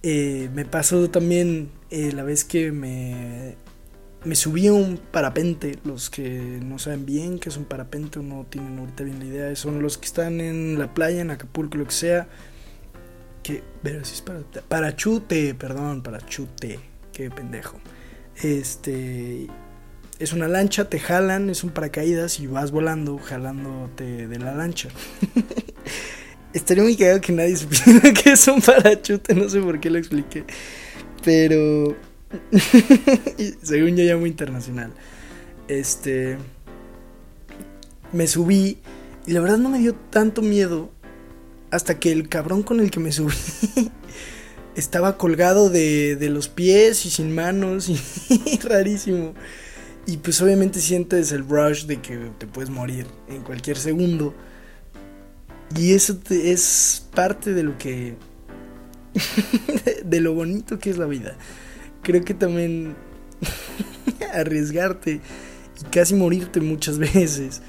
Eh, 0.02 0.48
me 0.54 0.64
pasó 0.64 1.10
también 1.10 1.70
eh, 1.90 2.12
la 2.12 2.22
vez 2.22 2.44
que 2.44 2.72
me, 2.72 3.56
me 4.24 4.34
subí 4.34 4.68
a 4.68 4.72
un 4.72 4.98
parapente. 4.98 5.78
Los 5.84 6.10
que 6.10 6.60
no 6.62 6.78
saben 6.78 7.04
bien 7.04 7.38
qué 7.38 7.48
es 7.48 7.56
un 7.56 7.64
parapente 7.64 8.18
o 8.20 8.22
no 8.22 8.46
tienen 8.48 8.78
ahorita 8.78 9.04
bien 9.04 9.18
la 9.18 9.26
idea, 9.26 9.56
son 9.56 9.82
los 9.82 9.98
que 9.98 10.06
están 10.06 10.40
en 10.40 10.78
la 10.78 10.94
playa, 10.94 11.20
en 11.20 11.30
Acapulco, 11.30 11.76
lo 11.76 11.84
que 11.86 11.92
sea. 11.92 12.28
Que, 13.42 13.62
pero 13.82 14.04
si 14.04 14.14
es 14.14 14.20
para, 14.20 14.40
parachute, 14.68 15.54
perdón, 15.54 16.02
parachute, 16.02 16.78
qué 17.12 17.30
pendejo. 17.30 17.80
Este 18.42 19.48
es 20.20 20.34
una 20.34 20.48
lancha, 20.48 20.84
te 20.84 21.00
jalan, 21.00 21.48
es 21.48 21.64
un 21.64 21.70
paracaídas 21.70 22.40
y 22.40 22.46
vas 22.46 22.70
volando, 22.70 23.16
jalándote 23.18 24.28
de 24.28 24.38
la 24.38 24.54
lancha. 24.54 24.90
Estaría 26.52 26.82
muy 26.82 26.96
cagado 26.96 27.22
que 27.22 27.32
nadie 27.32 27.56
supiera 27.56 28.12
que 28.22 28.32
es 28.32 28.46
un 28.48 28.60
parachute, 28.60 29.34
no 29.34 29.48
sé 29.48 29.60
por 29.60 29.80
qué 29.80 29.88
lo 29.88 29.98
expliqué. 29.98 30.44
Pero. 31.24 31.96
según 33.62 33.96
yo, 33.96 34.04
ya 34.04 34.16
muy 34.16 34.28
internacional. 34.28 34.92
Este. 35.68 36.36
Me 38.12 38.26
subí 38.26 38.78
y 39.26 39.32
la 39.32 39.40
verdad 39.40 39.58
no 39.58 39.68
me 39.68 39.78
dio 39.78 39.94
tanto 39.94 40.42
miedo 40.42 40.90
hasta 41.70 41.98
que 41.98 42.12
el 42.12 42.28
cabrón 42.28 42.62
con 42.62 42.80
el 42.80 42.90
que 42.90 43.00
me 43.00 43.12
subí 43.12 43.34
estaba 44.74 45.16
colgado 45.16 45.70
de, 45.70 46.16
de 46.16 46.30
los 46.30 46.48
pies 46.48 47.06
y 47.06 47.10
sin 47.10 47.34
manos 47.34 47.88
y 47.88 48.58
rarísimo. 48.62 49.34
Y 50.06 50.16
pues 50.16 50.40
obviamente 50.40 50.80
sientes 50.80 51.30
el 51.32 51.46
rush 51.46 51.84
de 51.84 52.00
que 52.00 52.30
te 52.38 52.46
puedes 52.46 52.70
morir 52.70 53.06
en 53.28 53.42
cualquier 53.42 53.76
segundo. 53.76 54.34
Y 55.76 55.92
eso 55.92 56.18
es 56.30 57.06
parte 57.14 57.54
de 57.54 57.62
lo 57.62 57.78
que... 57.78 58.16
de 60.04 60.20
lo 60.20 60.34
bonito 60.34 60.78
que 60.78 60.90
es 60.90 60.98
la 60.98 61.06
vida. 61.06 61.36
Creo 62.02 62.24
que 62.24 62.34
también 62.34 62.96
arriesgarte 64.34 65.20
y 65.80 65.84
casi 65.90 66.14
morirte 66.14 66.60
muchas 66.60 66.98
veces 66.98 67.62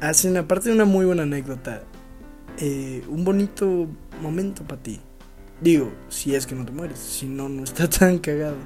hacen, 0.00 0.36
aparte 0.36 0.68
de 0.68 0.74
una 0.74 0.84
muy 0.84 1.06
buena 1.06 1.22
anécdota, 1.22 1.84
eh, 2.64 3.02
un 3.08 3.24
bonito 3.24 3.88
momento 4.20 4.62
para 4.62 4.80
ti. 4.80 5.00
Digo, 5.60 5.92
si 6.08 6.34
es 6.34 6.46
que 6.46 6.54
no 6.54 6.64
te 6.64 6.70
mueres, 6.70 6.98
si 6.98 7.26
no, 7.26 7.48
no 7.48 7.64
está 7.64 7.88
tan 7.98 8.18
cagado. 8.18 8.56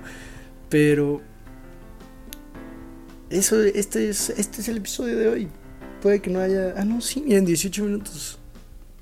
Pero 0.68 1.22
eso, 3.30 3.62
este 3.62 4.11
es, 4.11 4.30
este 4.30 4.61
es 4.61 4.68
el 4.68 4.76
episodio 4.76 5.16
de 5.16 5.28
hoy. 5.28 5.48
Puede 6.02 6.20
que 6.20 6.28
no 6.28 6.40
haya. 6.40 6.74
Ah, 6.76 6.85
no, 6.85 7.00
sí, 7.00 7.22
miren, 7.22 7.46
18 7.46 7.85
minutos 7.85 8.38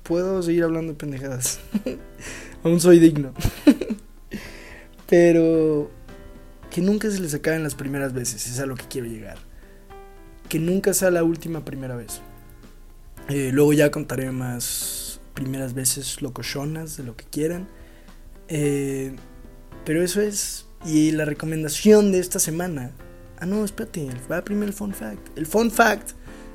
puedo 0.05 0.41
seguir 0.41 0.63
hablando 0.63 0.93
de 0.93 0.97
pendejadas. 0.97 1.59
Aún 2.63 2.79
soy 2.79 2.99
digno. 2.99 3.33
Pero 5.09 5.91
que 6.71 6.81
nunca 6.81 7.09
se 7.11 7.19
les 7.19 7.33
acaben 7.33 7.63
las 7.63 7.75
primeras 7.75 8.13
veces, 8.13 8.47
es 8.47 8.59
a 8.59 8.65
lo 8.65 8.75
que 8.75 8.85
quiero 8.85 9.07
llegar. 9.07 9.37
Que 10.47 10.59
nunca 10.59 10.93
sea 10.93 11.11
la 11.11 11.23
última 11.23 11.65
primera 11.65 11.95
vez. 11.95 12.21
Eh, 13.29 13.51
luego 13.53 13.73
ya 13.73 13.91
contaré 13.91 14.31
más 14.31 15.19
primeras 15.33 15.73
veces 15.73 16.21
locochonas, 16.21 16.97
de 16.97 17.03
lo 17.03 17.15
que 17.15 17.25
quieran. 17.25 17.67
Eh, 18.47 19.15
pero 19.83 20.03
eso 20.03 20.21
es. 20.21 20.67
Y 20.85 21.11
la 21.11 21.25
recomendación 21.25 22.11
de 22.11 22.19
esta 22.19 22.39
semana. 22.39 22.91
Ah, 23.39 23.45
no, 23.45 23.65
espérate, 23.65 24.07
va 24.31 24.43
primero 24.43 24.67
el 24.67 24.73
fun 24.73 24.93
fact. 24.93 25.37
El 25.37 25.45
fun 25.45 25.71
fact 25.71 26.11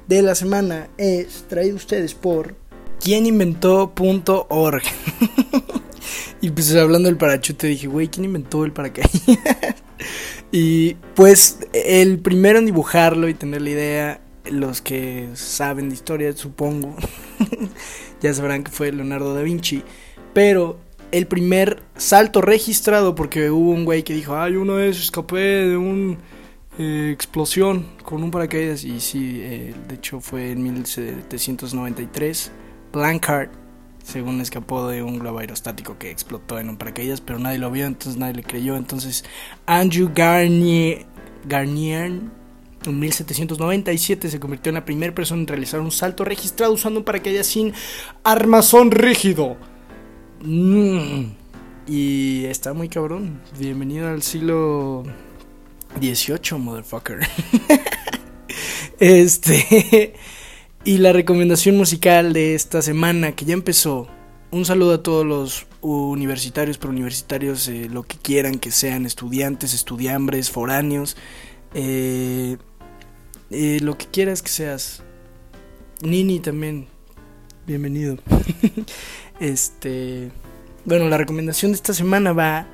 de 0.08 0.22
la 0.22 0.34
semana 0.34 0.88
es 0.96 1.44
traído 1.48 1.76
ustedes 1.76 2.14
por 2.14 2.54
¿Quién 3.02 3.24
inventó 3.24 3.94
.org? 4.48 4.82
y 6.42 6.50
pues 6.50 6.74
hablando 6.74 7.08
del 7.08 7.16
parachute 7.16 7.66
dije, 7.66 7.86
güey, 7.86 8.08
¿quién 8.08 8.26
inventó 8.26 8.64
el 8.66 8.72
paracaídas? 8.72 9.12
y 10.52 10.94
pues 11.14 11.60
el 11.72 12.18
primero 12.18 12.58
en 12.58 12.66
dibujarlo 12.66 13.28
y 13.28 13.34
tener 13.34 13.62
la 13.62 13.70
idea, 13.70 14.20
los 14.50 14.80
que 14.80 15.28
saben 15.34 15.88
de 15.88 15.94
historia, 15.94 16.32
supongo, 16.32 16.94
ya 18.20 18.34
sabrán 18.34 18.64
que 18.64 18.70
fue 18.70 18.92
Leonardo 18.92 19.34
da 19.34 19.42
Vinci. 19.42 19.82
Pero 20.34 20.78
el 21.12 21.26
primer 21.26 21.82
salto 21.96 22.40
registrado, 22.40 23.14
porque 23.14 23.50
hubo 23.50 23.70
un 23.70 23.84
güey 23.84 24.02
que 24.02 24.14
dijo, 24.14 24.36
ay, 24.36 24.56
una 24.56 24.74
vez 24.74 24.98
escapé 24.98 25.38
de 25.38 25.76
una 25.76 26.16
eh, 26.78 27.10
explosión 27.12 27.86
con 28.02 28.22
un 28.22 28.30
paracaídas. 28.30 28.84
Y 28.84 29.00
sí, 29.00 29.40
eh, 29.42 29.74
de 29.88 29.94
hecho 29.94 30.20
fue 30.20 30.52
en 30.52 30.62
1793 30.62 32.52
Blancard, 32.92 33.50
según 34.02 34.40
escapó 34.40 34.88
de 34.88 35.02
un 35.02 35.18
globo 35.18 35.40
aerostático 35.40 35.98
que 35.98 36.10
explotó 36.10 36.58
en 36.58 36.68
un 36.68 36.76
paracaídas, 36.76 37.20
pero 37.20 37.38
nadie 37.38 37.58
lo 37.58 37.70
vio, 37.70 37.86
entonces 37.86 38.18
nadie 38.18 38.34
le 38.34 38.42
creyó. 38.42 38.76
Entonces 38.76 39.24
Andrew 39.66 40.10
Garnier, 40.14 41.06
Garnier 41.46 42.12
en 42.86 42.98
1797 42.98 44.30
se 44.30 44.40
convirtió 44.40 44.70
en 44.70 44.74
la 44.74 44.84
primera 44.84 45.14
persona 45.14 45.42
en 45.42 45.46
realizar 45.46 45.80
un 45.80 45.90
salto 45.90 46.24
registrado 46.24 46.72
usando 46.72 47.00
un 47.00 47.04
paracaídas 47.04 47.46
sin 47.46 47.72
armazón 48.24 48.90
rígido. 48.90 49.56
Mm. 50.42 51.32
Y 51.86 52.44
está 52.46 52.72
muy 52.72 52.88
cabrón. 52.88 53.40
Bienvenido 53.58 54.08
al 54.08 54.22
siglo 54.22 55.02
XVIII, 56.00 56.58
motherfucker. 56.58 57.20
este. 58.98 60.14
Y 60.84 60.98
la 60.98 61.12
recomendación 61.12 61.76
musical 61.76 62.32
de 62.32 62.54
esta 62.54 62.80
semana 62.80 63.32
que 63.32 63.44
ya 63.44 63.54
empezó. 63.54 64.08
Un 64.50 64.64
saludo 64.64 64.94
a 64.94 65.02
todos 65.02 65.26
los 65.26 65.66
universitarios, 65.82 66.78
pero 66.78 66.90
universitarios, 66.90 67.68
eh, 67.68 67.88
lo 67.90 68.02
que 68.02 68.16
quieran 68.16 68.58
que 68.58 68.70
sean, 68.70 69.06
estudiantes, 69.06 69.74
estudiambres, 69.74 70.50
foráneos, 70.50 71.16
eh, 71.74 72.56
eh, 73.50 73.78
lo 73.82 73.98
que 73.98 74.06
quieras 74.06 74.42
que 74.42 74.48
seas. 74.48 75.02
Nini 76.02 76.40
también, 76.40 76.86
bienvenido. 77.66 78.16
este, 79.40 80.30
bueno, 80.84 81.08
la 81.08 81.18
recomendación 81.18 81.72
de 81.72 81.76
esta 81.76 81.92
semana 81.92 82.32
va 82.32 82.66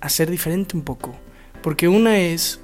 a 0.00 0.08
ser 0.08 0.30
diferente 0.30 0.76
un 0.76 0.82
poco, 0.82 1.14
porque 1.62 1.88
una 1.88 2.18
es 2.18 2.60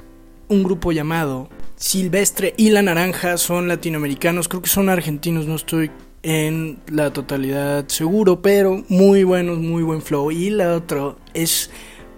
un 0.49 0.63
grupo 0.63 0.93
llamado 0.93 1.49
Silvestre 1.77 2.55
y 2.57 2.71
La 2.71 2.83
Naranja, 2.83 3.39
son 3.39 3.69
latinoamericanos, 3.69 4.49
creo 4.49 4.63
que 4.63 4.69
son 4.69 4.89
argentinos, 4.89 5.47
no 5.47 5.55
estoy 5.55 5.91
en 6.23 6.79
la 6.89 7.13
totalidad 7.13 7.89
seguro, 7.89 8.43
pero 8.43 8.85
muy 8.89 9.25
buenos, 9.25 9.59
muy 9.59 9.83
buen 9.83 10.03
flow. 10.03 10.31
Y 10.31 10.51
la 10.51 10.75
otra 10.75 11.15
es 11.35 11.71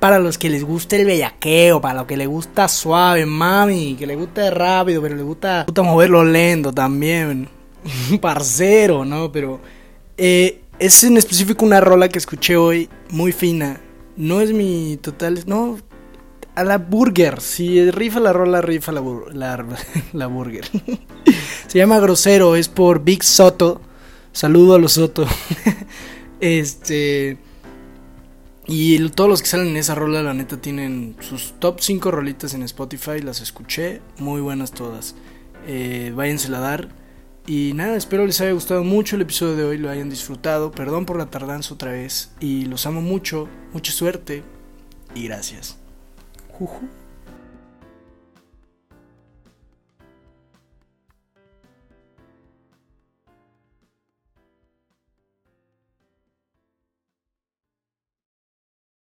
para 0.02 0.18
los 0.18 0.36
que 0.36 0.50
les 0.50 0.64
gusta 0.64 0.96
el 0.96 1.04
bellaqueo, 1.04 1.80
para 1.80 2.00
los 2.00 2.06
que 2.08 2.16
les 2.16 2.26
gusta 2.26 2.66
suave, 2.66 3.24
mami, 3.24 3.94
que 3.96 4.04
les 4.04 4.18
gusta 4.18 4.50
rápido, 4.50 5.00
pero 5.00 5.14
les 5.14 5.24
gusta, 5.24 5.62
gusta 5.64 5.82
moverlo 5.82 6.24
lento 6.24 6.72
también. 6.72 7.48
Parcero, 8.20 9.04
¿no? 9.04 9.30
Pero 9.30 9.60
eh, 10.16 10.62
es 10.80 11.04
en 11.04 11.18
específico 11.18 11.64
una 11.64 11.80
rola 11.80 12.08
que 12.08 12.18
escuché 12.18 12.56
hoy, 12.56 12.88
muy 13.10 13.30
fina. 13.30 13.80
No 14.16 14.40
es 14.40 14.52
mi 14.52 14.98
total. 15.00 15.44
No, 15.46 15.78
a 16.56 16.64
la 16.64 16.78
burger. 16.78 17.40
Si 17.40 17.88
rifa 17.92 18.18
la 18.18 18.32
rola, 18.32 18.60
rifa 18.60 18.90
la, 18.90 19.02
la, 19.32 19.64
la 20.14 20.26
burger. 20.26 20.68
Se 21.68 21.78
llama 21.78 22.00
Grosero, 22.00 22.56
es 22.56 22.68
por 22.68 23.04
Big 23.04 23.22
Soto. 23.22 23.80
Saludo 24.32 24.74
a 24.74 24.80
los 24.80 24.94
Soto. 24.94 25.28
este. 26.40 27.38
Y 28.66 29.08
todos 29.10 29.28
los 29.28 29.42
que 29.42 29.48
salen 29.48 29.68
en 29.68 29.76
esa 29.76 29.94
rola, 29.94 30.22
la 30.22 30.34
neta, 30.34 30.60
tienen 30.60 31.16
sus 31.20 31.54
top 31.58 31.80
5 31.80 32.10
rolitas 32.10 32.54
en 32.54 32.62
Spotify. 32.62 33.20
Las 33.20 33.40
escuché, 33.40 34.00
muy 34.18 34.40
buenas 34.40 34.72
todas. 34.72 35.14
Eh, 35.66 36.12
váyanse 36.14 36.54
a 36.54 36.60
dar. 36.60 36.88
Y 37.46 37.72
nada, 37.74 37.96
espero 37.96 38.24
les 38.24 38.40
haya 38.40 38.52
gustado 38.52 38.84
mucho 38.84 39.16
el 39.16 39.22
episodio 39.22 39.56
de 39.56 39.64
hoy, 39.64 39.78
lo 39.78 39.90
hayan 39.90 40.08
disfrutado. 40.08 40.70
Perdón 40.70 41.06
por 41.06 41.16
la 41.16 41.26
tardanza 41.26 41.74
otra 41.74 41.92
vez. 41.92 42.30
Y 42.38 42.66
los 42.66 42.86
amo 42.86 43.00
mucho, 43.00 43.48
mucha 43.72 43.92
suerte 43.92 44.44
y 45.14 45.24
gracias. 45.24 45.76
Juju. 46.52 47.01